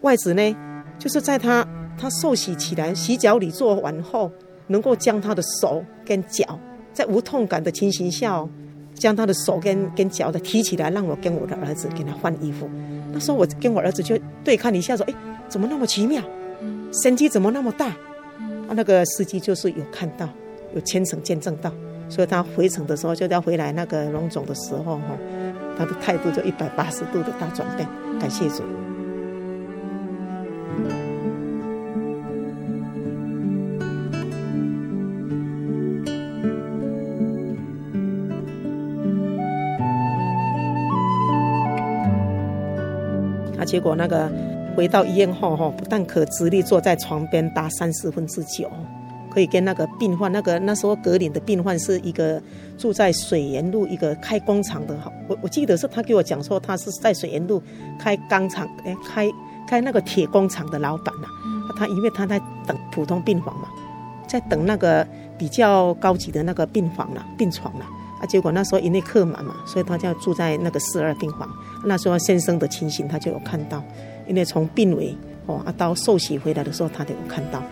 [0.00, 0.56] 外子呢，
[0.98, 1.66] 就是在他
[1.98, 4.30] 他受洗起来，洗脚礼做完后，
[4.68, 6.58] 能够将他的手跟脚
[6.92, 8.48] 在无痛感的情形下，哦，
[8.94, 12.68] 将他的手跟跟脚的提起来，让我跟我的儿子给他换衣服。”
[13.12, 15.14] 那时候我跟我儿子就对看一下，说：“哎，
[15.48, 16.22] 怎么那么奇妙？
[17.02, 17.88] 神迹怎么那么大？”
[18.66, 20.28] 啊，那个司机就是有看到，
[20.74, 21.70] 有全程见证到，
[22.08, 25.18] 所以他回程的时候，就要回来那个龙总的时候，哈，
[25.76, 27.86] 他的态度就一百八十度的大转变。
[28.18, 28.62] 感谢主。
[43.74, 44.30] 结果那个
[44.76, 48.70] 回到医院后哈，不但可直立坐在床边达三十分之久，
[49.28, 52.40] 可以跟那个病患，那个那时候格林的病患是一个
[52.78, 57.60] 住在水源路一个开工厂的，我我记得是他给我讲说他是在水源路
[57.98, 59.28] 开钢厂，哎，开
[59.66, 61.74] 开那个铁工厂的老板呐、啊。
[61.76, 63.66] 他因为他在等普通病房嘛，
[64.28, 65.04] 在等那个
[65.36, 67.84] 比较高级的那个病房了，病床了。
[67.84, 67.90] 啊，
[68.26, 71.48] 结果那时候因为客满嘛，所以他就要住在那个四二病房。
[71.84, 73.82] 那时候先生的情形他就有看到，
[74.26, 77.62] 因为从病危哦啊到受洗回来的时候，他都有看到。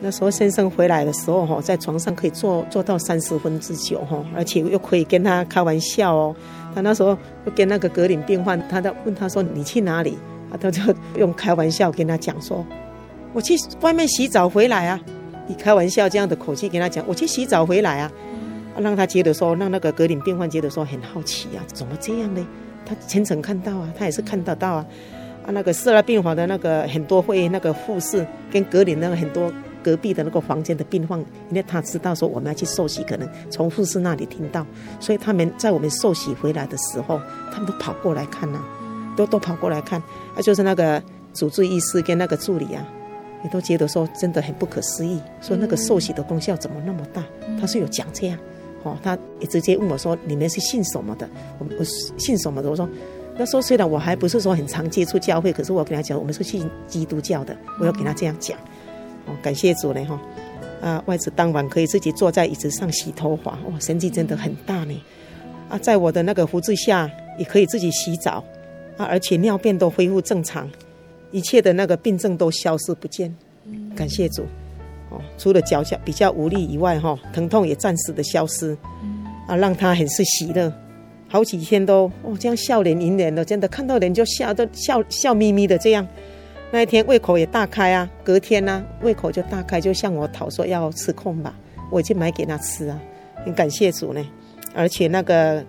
[0.00, 6.34] 那时候先生回来的时候哈，在床上可以坐坐到三十分之久哈，而且又可以跟他开玩笑哦。
[6.74, 7.10] 他那时候
[7.44, 10.18] 又跟那个格林病患，他在问他说：“你去哪里？”
[10.50, 10.82] 啊，他就
[11.16, 12.66] 用开玩笑跟他讲说
[13.32, 15.00] ：“我去外面洗澡回来啊。”
[15.48, 18.10] 以开玩笑这样的口气跟他讲：“我去洗澡回来啊。”
[18.80, 22.46] 让他觉得说，让那个格林病患觉得说很好奇啊，怎么这样呢？
[22.84, 24.86] 他全程看到啊，他也是看得到啊。
[25.44, 31.18] 啊，那个四二病房的那个很多会那个护士跟格林那个很多隔壁的那个房间的病患，
[31.50, 34.64] 因为他知道说我们要去受洗，可能从护士那里听到，
[35.00, 37.20] 所以他们在我们受洗回来的时候，
[37.52, 38.62] 他们都跑过来看呐、
[39.16, 40.00] 都都跑过来看。
[40.36, 41.02] 啊，就是那个
[41.34, 42.86] 主治医师跟那个助理啊，
[43.42, 47.24] 也都觉得说真的很不可思议，说那个受洗的功效怎么那么大？
[47.60, 48.38] 他是有讲这样。
[48.82, 51.84] 哦，他也直接问我说：“你们是信什么的？”我我
[52.18, 52.68] 信什么的？
[52.68, 52.88] 我说
[53.38, 57.56] ：“那时候虽然我还不是说很常接触教会，可是我跟他讲，我们是信基督教的。
[57.80, 58.58] 我要给他这样讲。
[59.26, 60.20] 哦，感谢主呢哈！
[60.80, 65.00] 啊，外子当晚可以自己坐在椅子上洗头发，哇，神迹真的很大呢！
[65.68, 68.42] 啊，在我的那个胡子下，也可以自己洗澡
[68.96, 70.68] 啊，而且尿便都恢复正常，
[71.30, 73.32] 一切的那个病症都消失不见。
[73.94, 74.44] 感谢主。
[75.38, 78.76] 除了脚脚比较无力以外，哈，疼痛也暂时的消失，
[79.46, 80.72] 啊，让他很是喜乐，
[81.28, 86.06] 好几天都哦这样笑脸迎人的，真的看到人就笑，都笑笑眯眯的这样。
[86.70, 91.54] 那一天胃口也大开啊，隔天呢、啊、胃口就大开，就向我讨说要吃空吧，
[91.90, 92.98] 我已经买给他吃啊，
[93.44, 94.26] 很感谢主呢。
[94.74, 95.62] 而且那个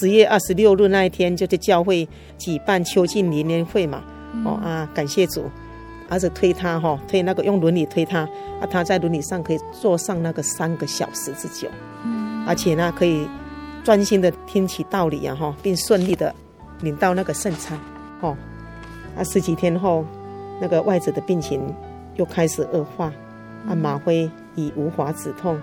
[0.00, 2.08] 十月二十六日那一天，就在教会
[2.38, 4.02] 举办秋季联年会嘛，
[4.44, 5.44] 哦啊，感谢主。
[6.08, 8.20] 儿子推他哈，推那个用轮椅推他，
[8.60, 11.68] 啊，他在轮椅上可以坐上那个三个小时之久，
[12.04, 13.28] 嗯，而且呢，可以
[13.84, 16.34] 专心的听其道理啊哈，并顺利的
[16.80, 17.78] 领到那个圣餐，
[18.20, 18.34] 哦，
[19.16, 20.02] 啊，十几天后，
[20.60, 21.62] 那个外子的病情
[22.16, 23.12] 又开始恶化，
[23.68, 25.60] 啊，马辉已无法止痛，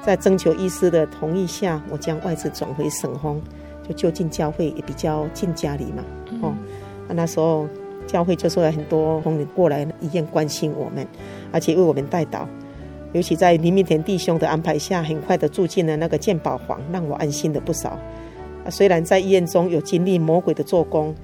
[0.00, 3.40] 在征求医师的同意下，我将外子转回省枫，
[3.88, 6.04] 就就近教会也比较近家里嘛，
[6.40, 6.54] 哦，
[7.08, 7.68] 啊，那时候。
[8.06, 11.06] 教会就是有很多朋友过来医院关心我们，
[11.50, 12.46] 而且为我们代祷。
[13.12, 17.90] 尤其在林明田弟兄的安排下，很快的住进了那个健保房，让我安心了不少。
[18.64, 21.14] 啊，虽然在医院中有经历魔鬼的做工，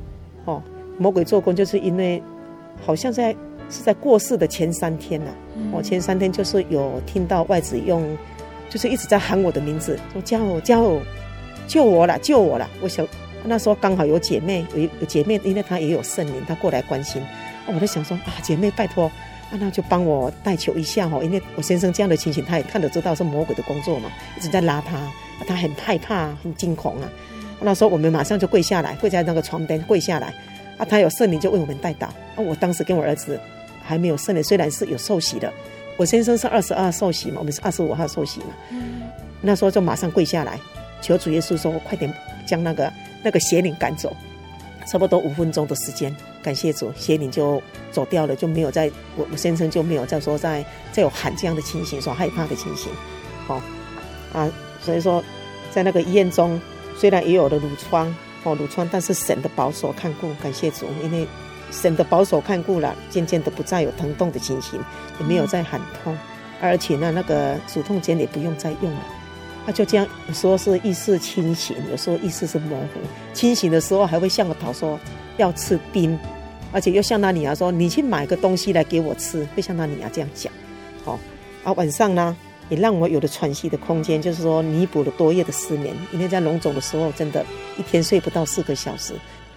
[0.45, 0.63] 哦，
[0.99, 2.23] 魔鬼做工就是因为
[2.85, 3.35] 好像在
[3.71, 5.35] 是在过世的前三天呐、啊，
[5.73, 8.05] 我、哦、前三天就是有听到外子用，
[8.69, 11.01] 就是一直在喊我的名字，说叫我叫我
[11.67, 13.07] 救我了救我了，我想。
[13.45, 17.23] 那时候刚好有姐妹，有有姐妹，因为她也有圣灵，她过来关心。
[17.67, 24.99] 哦，我在想说啊，姐妹拜托，啊，那就帮我代求一下哈，因为我先生这样的情形，他也看得知道是魔鬼的工作嘛，一直在拉他，
[25.47, 27.09] 他很害怕，很惊恐啊。
[27.61, 30.33] 那时候我们马上就跪下来，跪在那个床边跪下来，
[30.77, 32.07] 啊，他有圣灵就为我们代祷。
[32.07, 33.39] 啊，我当时跟我儿子
[33.83, 35.53] 还没有圣灵，虽然是有受洗的，
[35.97, 38.47] 我先生是二十二受洗嘛，我们是二十五号受洗嘛。
[39.41, 40.59] 那时候就马上跪下来。
[41.01, 42.13] 求主耶稣说，快点
[42.45, 44.17] 将那个那个邪灵赶走。
[44.91, 47.63] 差不多五分钟的时间，感谢主，邪灵就
[47.93, 52.91] 走掉了，就没有在我我先生就没有再说再再有喊这样的情形，说害怕的情形，
[53.47, 53.61] 好
[54.33, 54.51] 啊，
[54.81, 55.23] 所以说
[55.71, 56.59] 在那个医院中，
[56.97, 58.07] 虽然也有了褥疮
[58.45, 61.29] 哦褥疮，但是神的保守看顾，感谢主，因为
[61.71, 64.81] 神的保守看顾了，渐渐的不再有疼痛的情形，
[65.21, 66.17] 也没有再喊痛，
[66.63, 69.01] 而且呢那个止痛碱也不用再用了。
[69.69, 73.01] 他就这样，有时候是意识清醒，有时候意识是模糊。
[73.35, 74.99] 清醒的时候还会向我讨说
[75.37, 76.19] 要吃冰，
[76.73, 80.51] 而且又向他女儿说：“你去买个东西来给我吃。”会向他女儿这样讲。
[81.05, 81.19] 好，
[81.65, 82.35] 啊晚上呢
[82.71, 85.95] 也让我有了喘息的空间，就是说弥补了多夜的失眠。
[86.13, 87.45] 因为在龙总的时候，真的
[87.77, 89.13] 一天睡不到四个小时，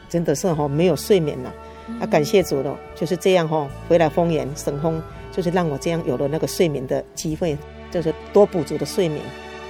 [0.09, 1.53] 真的是哈没有睡眠了。
[2.01, 3.65] 啊，感谢主了，就是这样哈。
[3.87, 5.01] 回来丰原神风，
[5.31, 7.57] 就是让我这样有了那个睡眠的机会，
[7.89, 9.23] 就是多补足的睡眠。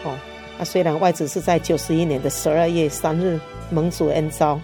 [0.04, 0.18] 哦。
[0.58, 3.40] 啊，虽然外子是在九十一年的十二月三日
[3.72, 4.60] 蒙主恩召，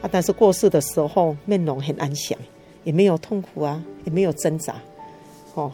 [0.00, 2.38] 啊，但是过世的时候面容很安详，
[2.84, 4.74] 也没有痛苦啊，也没有挣扎，
[5.54, 5.70] 哦，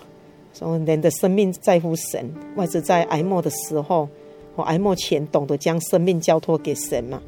[0.53, 2.33] 所以人的生命在乎神。
[2.57, 4.09] 外子在癌末的时候，
[4.57, 7.23] 哦，癌末前懂得将生命交托给神嘛，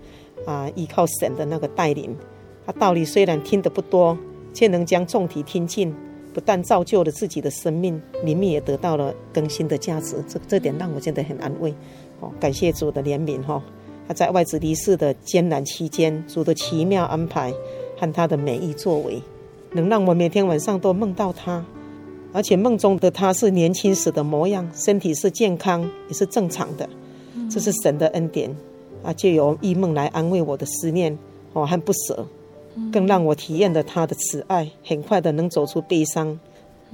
[0.45, 2.17] 啊，依靠神的那个带领，
[2.67, 4.19] 啊，道理虽然听得不多，
[4.53, 5.95] 却能将重体听进，
[6.33, 10.17] 不但造就了自己的生命，里面也得到了更新的价值。
[10.27, 11.73] 这这点让我觉得很安慰。
[12.41, 13.63] 感谢主的怜悯哈，
[14.07, 17.53] 他在外子离世的艰难期间，主的奇妙安排
[17.99, 19.23] 和他的美意作为，
[19.73, 21.65] 能让我每天晚上都梦到他，
[22.33, 26.89] 而且梦中的他是年轻时的模样，身体是健康也是正常的，
[27.51, 28.55] 这是神的恩典
[29.03, 29.13] 啊！
[29.13, 31.17] 借由异梦来安慰我的思念
[31.53, 32.27] 哦和不舍，
[32.93, 36.39] 更让我体验了他的慈爱，很快的能走出悲伤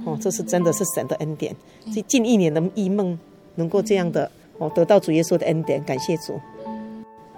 [0.05, 1.55] 哦，这是真的是神的恩典。
[1.93, 3.19] 这近一年的异梦
[3.55, 4.31] 能够这样的。
[4.61, 6.39] 我得到主耶稣的恩典，感谢主。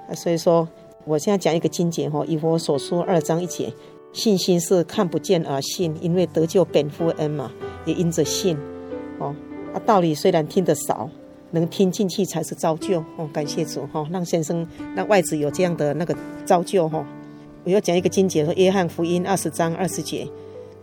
[0.09, 0.67] 啊，所以说，
[1.05, 3.71] 我现在讲一个经节哈，以我所书二章一节，
[4.11, 7.49] 信心是看不见而信，因为得救本乎恩嘛，
[7.85, 8.57] 也因着信。
[9.19, 9.33] 哦，
[9.73, 11.09] 啊，道理虽然听得少，
[11.51, 12.99] 能听进去才是造就。
[13.15, 16.13] 哦，感谢主哈，让先生让外子有这样的那个
[16.43, 17.05] 造就哈。
[17.63, 20.27] 我要讲一个经节说，约翰福音二十章二十节，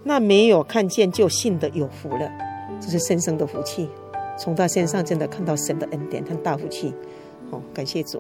[0.05, 2.31] 那没有看见就信的有福了，
[2.81, 3.87] 这是先生的福气。
[4.41, 6.95] 从他身上真的看到神的恩典和大福气，
[7.51, 8.19] 好，感谢主。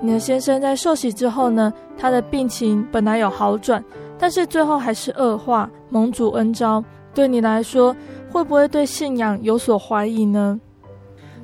[0.00, 3.84] 你的先生在受洗之后呢，他的病情本来有好转，
[4.16, 5.68] 但是最后还是恶化。
[5.90, 7.96] 蒙主恩召，对你来说，
[8.30, 10.60] 会不会对信仰有所怀疑呢？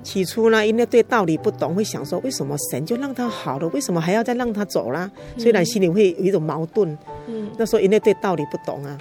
[0.05, 5.11] 起初呢，因为对道理不懂，会想说为什么神就让他好了，为什么还要再让他走啦？
[5.37, 6.97] 虽然心里会有一种矛盾。
[7.27, 8.97] 嗯，那时候因为对道理不懂啊，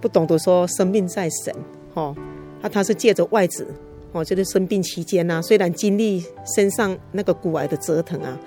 [0.00, 1.54] 不懂得说生命在神，
[1.94, 2.14] 哦，
[2.60, 3.66] 啊，他是借着外子，
[4.12, 6.22] 哦，就是生病期间呐，虽然经历
[6.54, 8.38] 身上那个骨癌的折腾啊，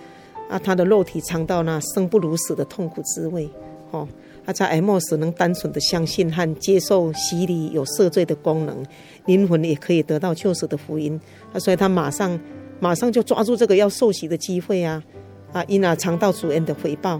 [0.47, 3.49] 啊，他的肉体尝到那生不如死的痛苦滋味，
[3.91, 4.07] 哦。
[4.45, 8.85] 他在癌末时能单纯的相信和接受洗礼有赦罪的功能，
[9.25, 11.19] 灵魂也可以得到救赎的福音。
[11.51, 12.39] 啊，所以他马上
[12.79, 15.03] 马上就抓住这个要受洗的机会啊！
[15.51, 17.19] 啊，因而尝到主恩的回报。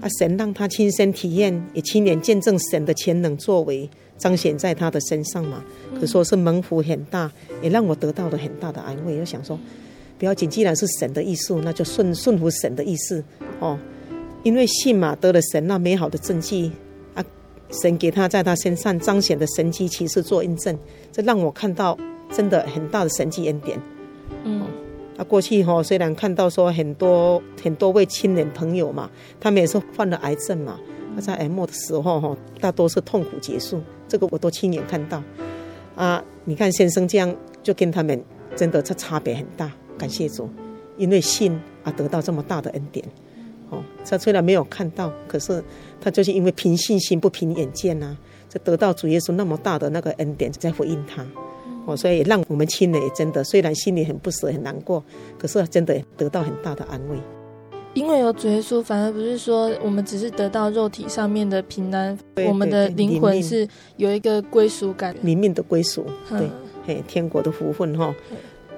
[0.00, 5.62] 啊，神让他亲身体验，也亲眼见证神的全能作为彰显在他的身上嘛。
[5.98, 7.30] 可说是蒙福很大，
[7.62, 9.18] 也让我得到了很大的安慰。
[9.18, 9.58] 我想说，
[10.18, 13.22] 不要紧，既然是神的意思，那就顺顺服神的意思
[13.58, 13.78] 哦。
[14.46, 16.70] 因为信嘛，得了神那美好的证据
[17.16, 17.24] 啊，
[17.82, 20.78] 神给他在他身上彰显的神迹奇事做印证，
[21.10, 21.98] 这让我看到
[22.30, 23.76] 真的很大的神迹恩典。
[24.44, 24.62] 嗯，
[25.18, 30.78] 啊，过去哈虽然看到说很多很多位亲人朋友嘛，他们也是患了癌症嘛，
[31.16, 35.20] 他在癌末的时候哈，大多是痛苦结束，这个我都亲眼看到。
[35.96, 37.34] 啊，你看先生这样
[37.64, 38.22] 就跟他们
[38.54, 40.48] 真的这差别很大，感谢主，
[40.96, 43.04] 因为信啊得到这么大的恩典。
[44.06, 45.62] 哦，他虽然没有看到，可是
[46.00, 48.16] 他就是因为凭信心不凭眼见呐、啊，
[48.48, 51.26] 就得到主耶稣那么大的那个恩典在回应他。
[51.86, 55.02] 哦，所以让我们亲人也真的虽然心里很不舍很难过，
[55.38, 57.16] 可是真的得到很大的安慰。
[57.94, 66.48] 因为有主耶稣，反而不是说我们只是得到肉体上面的平安，我们的灵魂是有一个归属感，灵命的归属，对，
[66.86, 68.14] 嘿，天国的福分哈。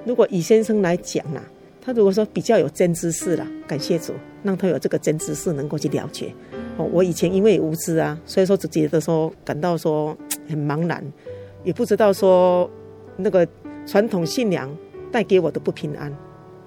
[0.05, 1.43] 如果以先生来讲啊。
[1.81, 4.13] 他如果说比较有真知识了，感谢主，
[4.43, 6.33] 让他有这个真知识能够去了解。
[6.77, 10.15] 哦，我以前因为无知啊，所以说只觉得说感到说
[10.47, 11.03] 很茫然，
[11.63, 12.69] 也不知道说
[13.17, 13.47] 那个
[13.85, 14.69] 传统信仰
[15.11, 16.11] 带给我的不平安。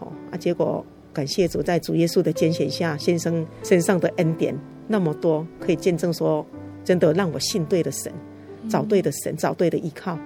[0.00, 4.54] 哦啊，结果感谢主，在主耶稣的拣选下，先生身上的恩典
[4.88, 6.44] 那么多，可以见证说，
[6.84, 8.12] 真的让我信对的神，
[8.68, 10.18] 找对的神，找对的依靠。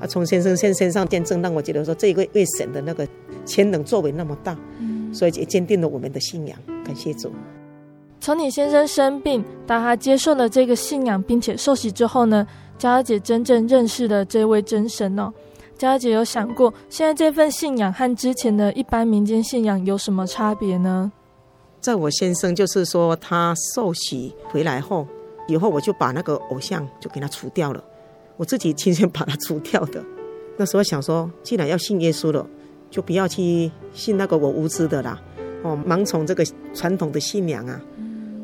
[0.00, 3.06] 啊，从先生身身上见证，让我觉得说，这个位神的那个
[3.44, 4.56] 潜能作为那么大，
[5.12, 6.58] 所以也坚定了我们的信仰。
[6.84, 7.30] 感谢主。
[8.20, 12.46] 从你先生生病到他接受了这个信仰，并且受洗之后呢，
[12.78, 15.32] 佳儿姐真正认识了这位真神哦。
[15.76, 21.10] 佳儿姐有想过，现在这份信仰和之前的一般民间信仰有什么差别呢？
[21.80, 25.04] 在我先生就是说，他受洗回来后，
[25.48, 27.82] 以后我就把那个偶像就给他除掉了，
[28.36, 30.00] 我自己亲身把他除掉的。
[30.56, 32.46] 那时候想说，既然要信耶稣了，
[32.92, 35.18] 就不要去信那个我无知的啦，
[35.62, 37.80] 哦，盲从这个传统的信仰啊。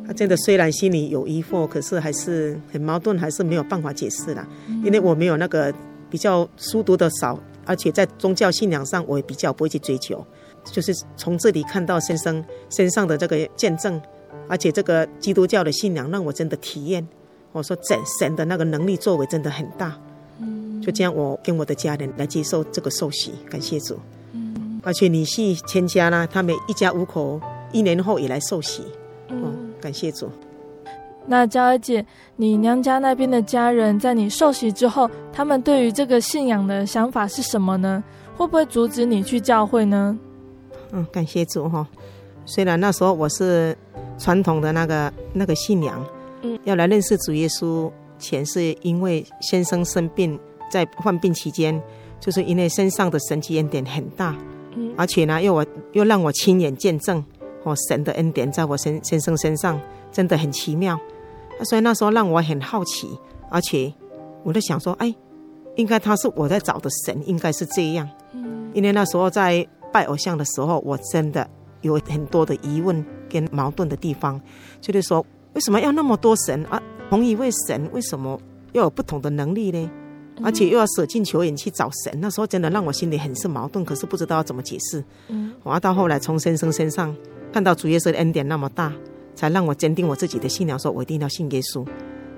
[0.06, 4.48] 他真的虽然心里有疑惑，可是还是很矛盾，还是没有办法解释啦。
[4.82, 5.70] 因为我没有那个
[6.08, 10.26] 比较书读的少，而且在宗教信仰上我也比较不会去追求。
[10.64, 14.00] 就是从这里看到先生身上的这个见证，
[14.48, 17.06] 而且这个基督教的信仰让我真的体验。
[17.52, 19.94] 我说神神的那个能力作为真的很大。
[20.80, 23.98] 就这样，我跟我的家人来接受这个受洗，感谢主。
[24.82, 27.40] 而且女婿全家呢，他们一家五口
[27.72, 28.82] 一年后也来受洗。
[29.28, 30.30] 嗯感谢主。
[31.26, 32.04] 那娇儿姐，
[32.36, 38.02] 你娘家那边的家人在你受洗之后，他们对于这个信仰的想法是什么呢？
[38.34, 40.18] 会不会阻止你去教会呢？
[40.92, 41.86] 嗯，感谢主哈。
[42.46, 43.76] 虽然那时候我是
[44.18, 46.02] 传统的那个那个信仰，
[46.40, 51.78] 嗯，要来认识主耶稣前，是因为先生生病，在患病期间，
[52.18, 54.34] 就是因为身上的神迹恩典很大，
[54.78, 57.24] 嗯，而且呢，又我又让我亲眼见证。
[57.64, 59.78] 哦，神的恩典在我先先生身上
[60.12, 60.98] 真的很奇妙，
[61.64, 63.18] 所以那时候让我很好奇，
[63.50, 63.92] 而且
[64.44, 65.12] 我在想说，哎，
[65.74, 68.08] 应该他是我在找的神，应该是这样。
[68.32, 71.46] 嗯，因为那时候在拜偶像的时候，我真的
[71.82, 74.40] 有很多的疑问跟矛盾的地方，
[74.80, 76.80] 就是说，为什么要那么多神啊？
[77.10, 78.40] 同一位神为什么
[78.72, 79.90] 要有不同的能力呢？
[80.42, 85.02] 而且又要舍近求远去找神，那时候真的让我心里很是矛盾，可是不知道要怎么解释。
[85.28, 87.14] 嗯，我到后来从先生身上。
[87.50, 88.92] 看到主耶稣的恩典那么大，
[89.34, 91.82] 才让我坚定我自己的信仰，说我一定要信耶稣。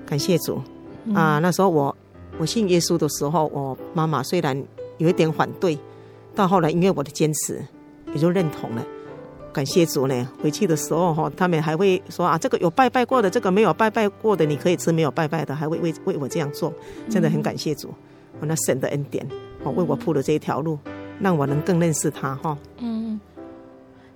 [0.05, 0.61] 感谢主
[1.13, 1.37] 啊！
[1.39, 1.93] 那时候我
[2.39, 4.57] 我信耶稣的时候，我妈妈虽然
[4.99, 5.77] 有一点反对，
[6.33, 7.61] 到后来因为我的坚持，
[8.13, 8.85] 也就认同了。
[9.51, 16.73] 感谢主呢，回去的时候哈，他们还会说啊，这个有拜拜过的，这个没有拜拜过的，你可以吃没有拜拜的，还会为为我这样做，
[17.09, 17.89] 真的很感谢主。
[18.39, 19.27] 我那神的恩典，
[19.63, 20.79] 哦，为我铺了这一条路，
[21.19, 22.57] 让我能更认识他哈。
[22.79, 23.19] 嗯。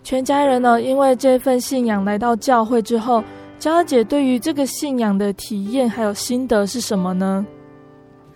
[0.03, 3.23] 全家人呢，因为这份信仰来到教会之后，
[3.57, 7.45] 佳姐对于这个信仰的体验还有心得是什么呢？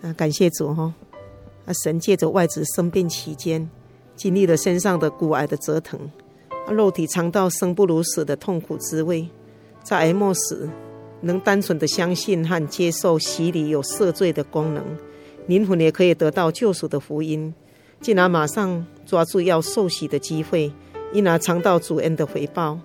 [0.02, 0.92] 啊，感谢主哈！
[1.66, 3.70] 啊，神借着外子生病期间，
[4.16, 6.19] 经历了身上的骨癌的折腾，啊，
[6.72, 9.28] 肉体尝到生不如死的痛苦滋味，
[9.82, 10.68] 在癌末时
[11.22, 14.84] 能单纯的相信和接受洗礼有赦罪的功能，
[15.46, 17.52] 灵魂也可以得到救赎的福音，
[18.00, 20.72] 竟然马上抓住要受洗的机会。
[21.12, 22.78] 因而尝到主恩的回报，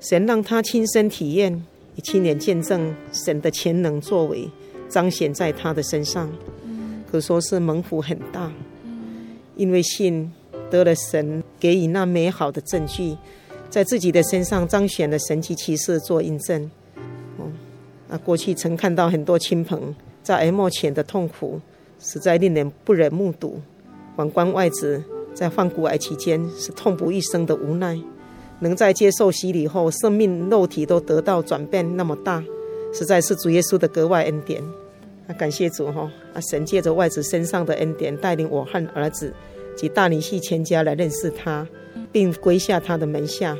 [0.00, 1.64] 神让他亲身体验，
[1.94, 4.50] 也亲眼见证神的潜能作为
[4.88, 6.28] 彰显在他的身上，
[7.08, 8.50] 可说是蒙福很大。
[9.54, 10.32] 因为信
[10.72, 13.14] 得了神给予那美好的证据，
[13.68, 16.70] 在自己的身上彰显了神奇奇事做印证。
[17.36, 17.44] 哦，
[18.08, 21.60] 啊，过去曾看到很多亲朋在癌末前的痛苦，
[22.00, 23.60] 实在令人不忍目睹。
[24.16, 25.02] 反观外子。
[25.34, 27.98] 在患骨癌期间是痛不欲生的无奈，
[28.60, 32.44] 能在接受洗礼后，生命肉体都得到转变那么大，
[32.92, 34.62] 实在是主耶稣的格外恩典。
[35.26, 36.02] 啊，感谢主哈！
[36.34, 39.32] 啊，神借着外子身上的恩典，带领我和儿子
[39.76, 41.66] 及大女婿全家来认识他，
[42.10, 43.56] 并归下他的门下。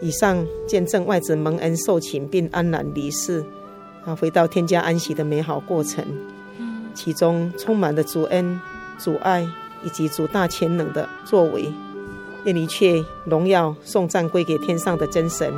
[0.00, 3.44] 以上见证外子蒙恩受请并安然离世，
[4.04, 6.04] 啊，回到天家安息的美好过程，
[6.94, 8.60] 其中充满了主恩、
[8.98, 9.48] 主爱。
[9.84, 11.72] 以及主大潜能的作为，
[12.42, 15.54] 愿一切荣耀颂赞归给天上的真神，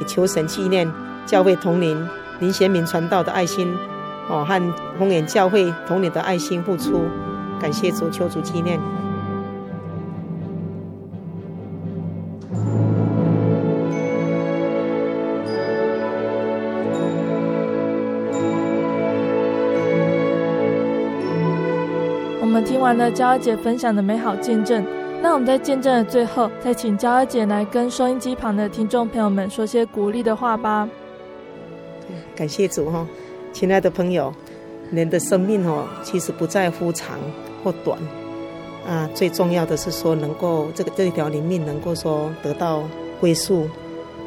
[0.00, 0.88] 也求神纪念
[1.26, 2.08] 教会同龄
[2.38, 3.68] 林贤明传道的爱心，
[4.30, 7.02] 哦，和丰原教会同龄的爱心付出，
[7.60, 8.78] 感谢主，求主纪念。
[22.78, 24.86] 听完了佳儿姐分享的美好见证，
[25.20, 30.88] 那我们在见证的最后，再请佳儿姐来跟收音机旁的听众朋友们说些鼓励的话吧。
[32.36, 33.04] 感谢主哈，
[33.52, 34.32] 亲爱的朋友，
[34.92, 37.18] 人的生命哦，其实不在乎长
[37.64, 37.98] 或短，
[38.86, 42.84] 啊，最重要的是说能够这个这一条灵命能够说得到
[43.20, 43.68] 归宿，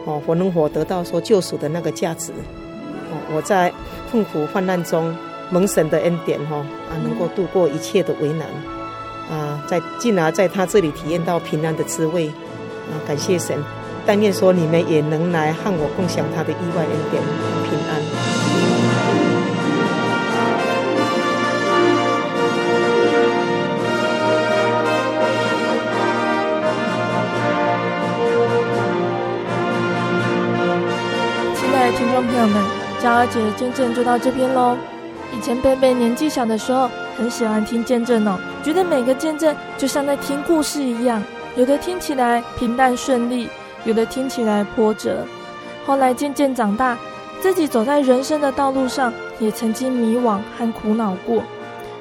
[0.04, 3.72] 哦，活能活得到说救赎的那个价值，哦，我在
[4.12, 5.16] 痛苦患难中
[5.52, 6.56] 蒙神的恩典，哈
[6.90, 8.48] 啊，能够度过一切的为难，
[9.30, 13.62] 啊，在进而在他这里体验到平安的滋味，啊，感谢神，
[14.06, 17.22] 但愿说你们也能来和我共享他的意外恩典
[17.70, 18.02] 平安。
[31.98, 32.64] 听众朋友们，
[33.02, 34.78] 佳儿姐的见证就到这边喽。
[35.34, 41.24] 以前贝贝年纪小的时候，很喜欢听见证哦，觉得每个见证就像在听故事一样，
[41.56, 43.48] 有的听起来平淡顺利，
[43.86, 45.26] 有的听起来波折。
[45.86, 46.98] 后来渐渐长大，
[47.40, 51.42] 自己走在人生的道路上，也曾经迷惘和苦恼过，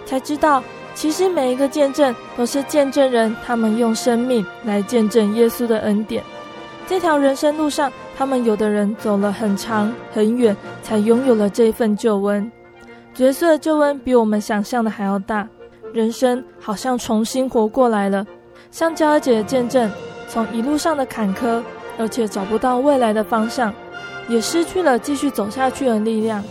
[0.05, 0.63] 才知道，
[0.95, 6.23] 其实每一个见证都是见证人，他们用生命来见证耶稣的恩典。
[6.87, 12.51] 这条人生路上，他们有的人走了很长很远，才拥有了这份救恩。
[13.21, 15.47] 角色的救恩比我们想象的还要大，
[15.93, 18.27] 人生好像重新活过来了。
[18.71, 19.91] 像娇儿姐的见证，
[20.27, 21.63] 从一路上的坎坷，
[21.99, 23.71] 而且找不到未来的方向，
[24.27, 26.43] 也失去了继续走下去的力量，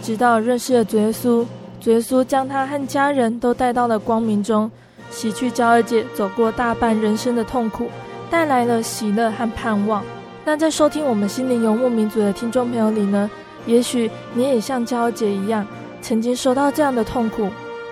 [0.00, 1.44] 直到认识了耶稣，
[1.84, 4.70] 耶稣将他和家人都带到了光明中，
[5.10, 7.88] 洗去娇儿姐走过大半人生的痛苦，
[8.30, 10.02] 带来了喜乐和盼望。
[10.46, 13.30] 那在收听我们心灵游牧民族的听众朋友里呢，
[13.66, 15.66] 也许你也像娇儿姐一样，
[16.04, 17.48] 曾经受到这样的痛苦，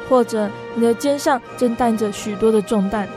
[0.07, 3.09] 或者你的肩上正担着许多的重担，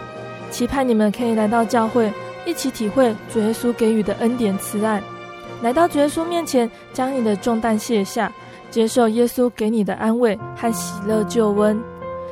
[0.50, 2.14] 期盼你们可以来到教会，
[2.46, 5.04] 一起体会主耶稣给予的恩典慈爱，
[5.62, 8.32] 来到主耶稣面前，将你的重担卸下，
[8.72, 11.78] 接受耶稣给你的安慰和喜乐救恩。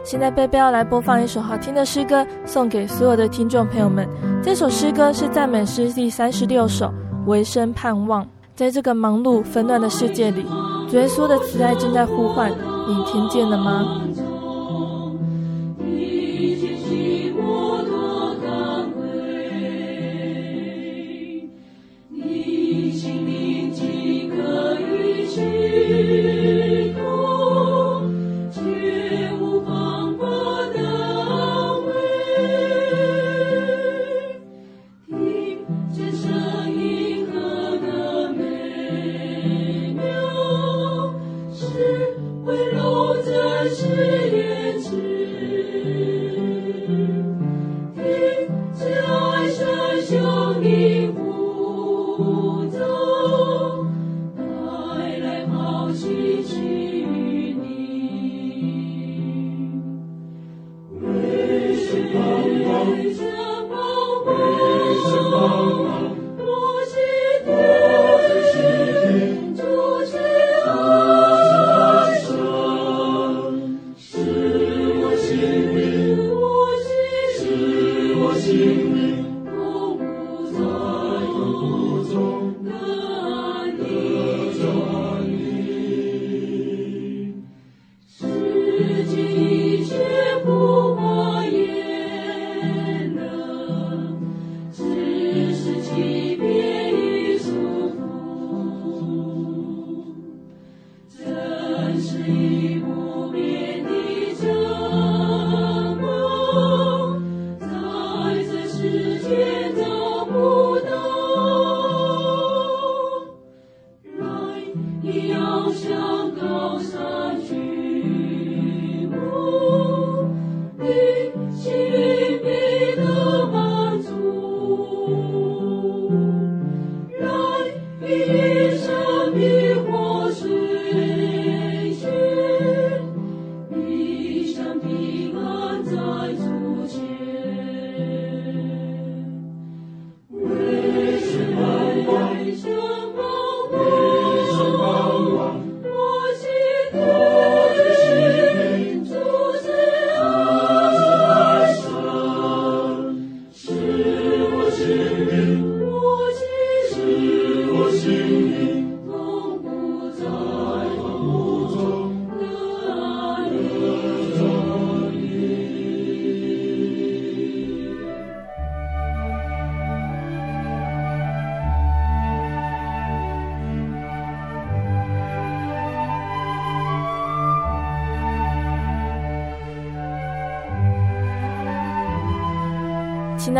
[0.06, 4.08] 现在贝贝要来播放一首好听的诗歌，送给所有的听众朋友们。
[4.42, 6.86] 这首诗歌是赞美诗第三十六首
[7.26, 8.24] 《唯生盼望》。
[8.56, 10.46] 在这个忙碌纷乱的世界里，
[10.94, 14.04] 谁说的慈爱正在呼唤，你听见了吗？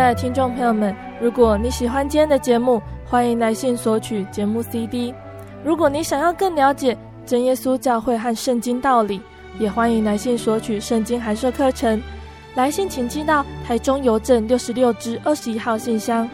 [0.04, 5.14] 爱的听众朋友们，如果你喜欢今天的节目，欢迎来信索取节目 CD。
[5.64, 6.94] 如果你想要更了解
[7.24, 9.22] 真耶稣教会和圣经道理，
[9.58, 12.02] 也欢迎来信索取圣经函授课程。
[12.54, 16.28] 来信请寄到台中邮政六十六支二十一号信箱，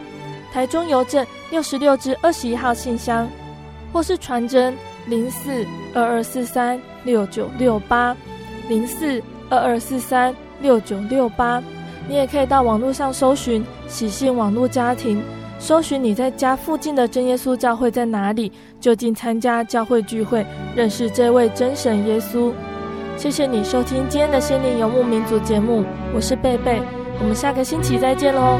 [0.51, 3.25] 台中邮政六十六支二十一号信箱，
[3.93, 8.13] 或是传真零四二二四三六九六八
[8.67, 11.63] 零四二二四三六九六八。
[12.11, 15.23] 你也可以到网络上搜寻喜信网络家庭，
[15.57, 18.51] 搜寻你在家附近的真耶稣教会在哪里，
[18.81, 20.45] 就近参加教会聚会，
[20.75, 22.51] 认识这位真神耶稣。
[23.15, 26.81] 谢谢你收听今天的心灵游牧民族节目，我是贝贝，
[27.21, 28.59] 我们下个星期再见喽。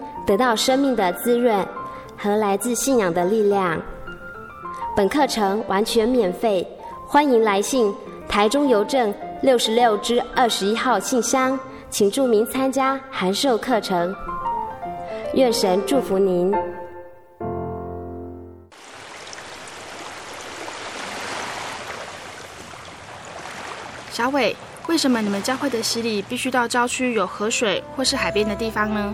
[0.25, 1.65] 得到生命的滋润
[2.17, 3.81] 和来自信仰的力量。
[4.95, 6.67] 本课程完全免费，
[7.07, 7.93] 欢迎来信
[8.27, 11.57] 台中邮政六十六支二十一号信箱，
[11.89, 14.13] 请注明参加函授课程。
[15.33, 16.53] 愿神祝福您。
[24.11, 24.55] 小伟，
[24.87, 29.13] 为什么你们教会的洗礼必须到郊区有河水或是海边的地方呢？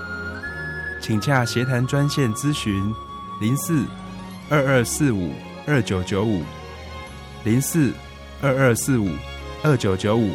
[1.01, 2.93] 请洽协谈专线咨询：
[3.41, 3.83] 零四
[4.49, 5.33] 二二四五
[5.65, 6.43] 二九九五，
[7.43, 7.91] 零四
[8.39, 9.09] 二二四五
[9.63, 10.29] 二九九五。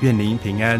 [0.00, 0.78] 愿您平安。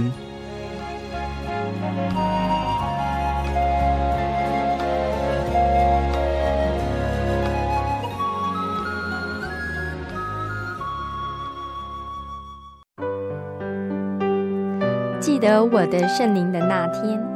[15.19, 17.36] 记得我的圣灵的那天。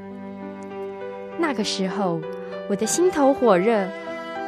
[1.37, 2.19] 那个时候，
[2.69, 3.87] 我的心头火热，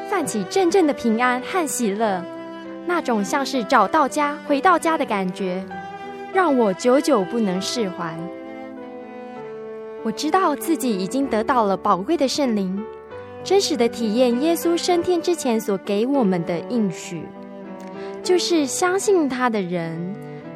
[0.10, 2.24] 泛起阵阵的平安和喜乐，
[2.86, 5.64] 那种像是找到家、回到家的感觉，
[6.34, 8.16] 让我久久不能释怀。
[10.04, 12.84] 我知道自己已经得到了宝贵的圣灵，
[13.44, 17.24] 真实的体验耶稣升天之前所给我们的应许，
[18.22, 20.14] 就是相信他的人，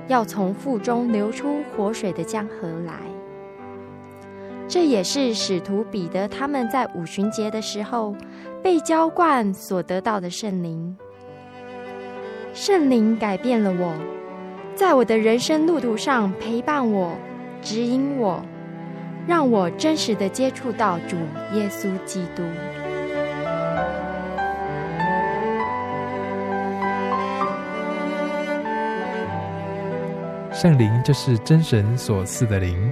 [0.08, 2.94] 要从腹中流出活水的江河来。
[4.70, 8.14] 这也是使徒彼得他们在五旬节的时候
[8.62, 10.96] 被浇灌所得到的圣灵。
[12.54, 13.94] 圣灵改变了我，
[14.76, 17.16] 在我的人生路途上陪伴我、
[17.62, 18.44] 指引我，
[19.26, 21.16] 让我真实的接触到主
[21.54, 22.44] 耶稣基督。
[30.52, 32.92] 圣灵就是真神所赐的灵。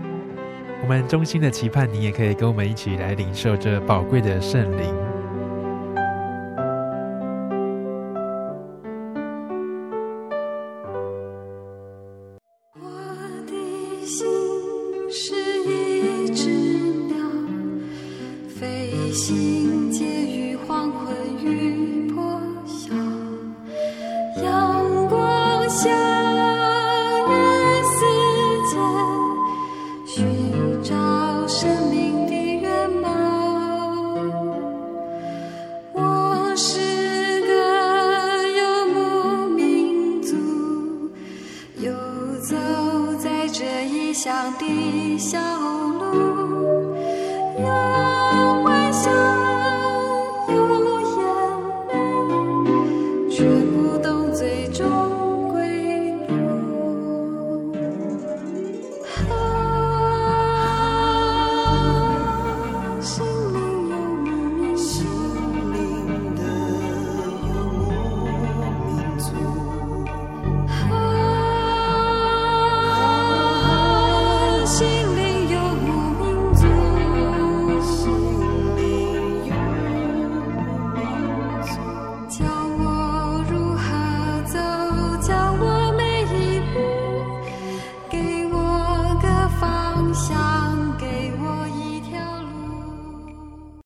[0.81, 5.10] 我们衷心的期盼你也可以跟我们一起来领受这宝贵的圣灵。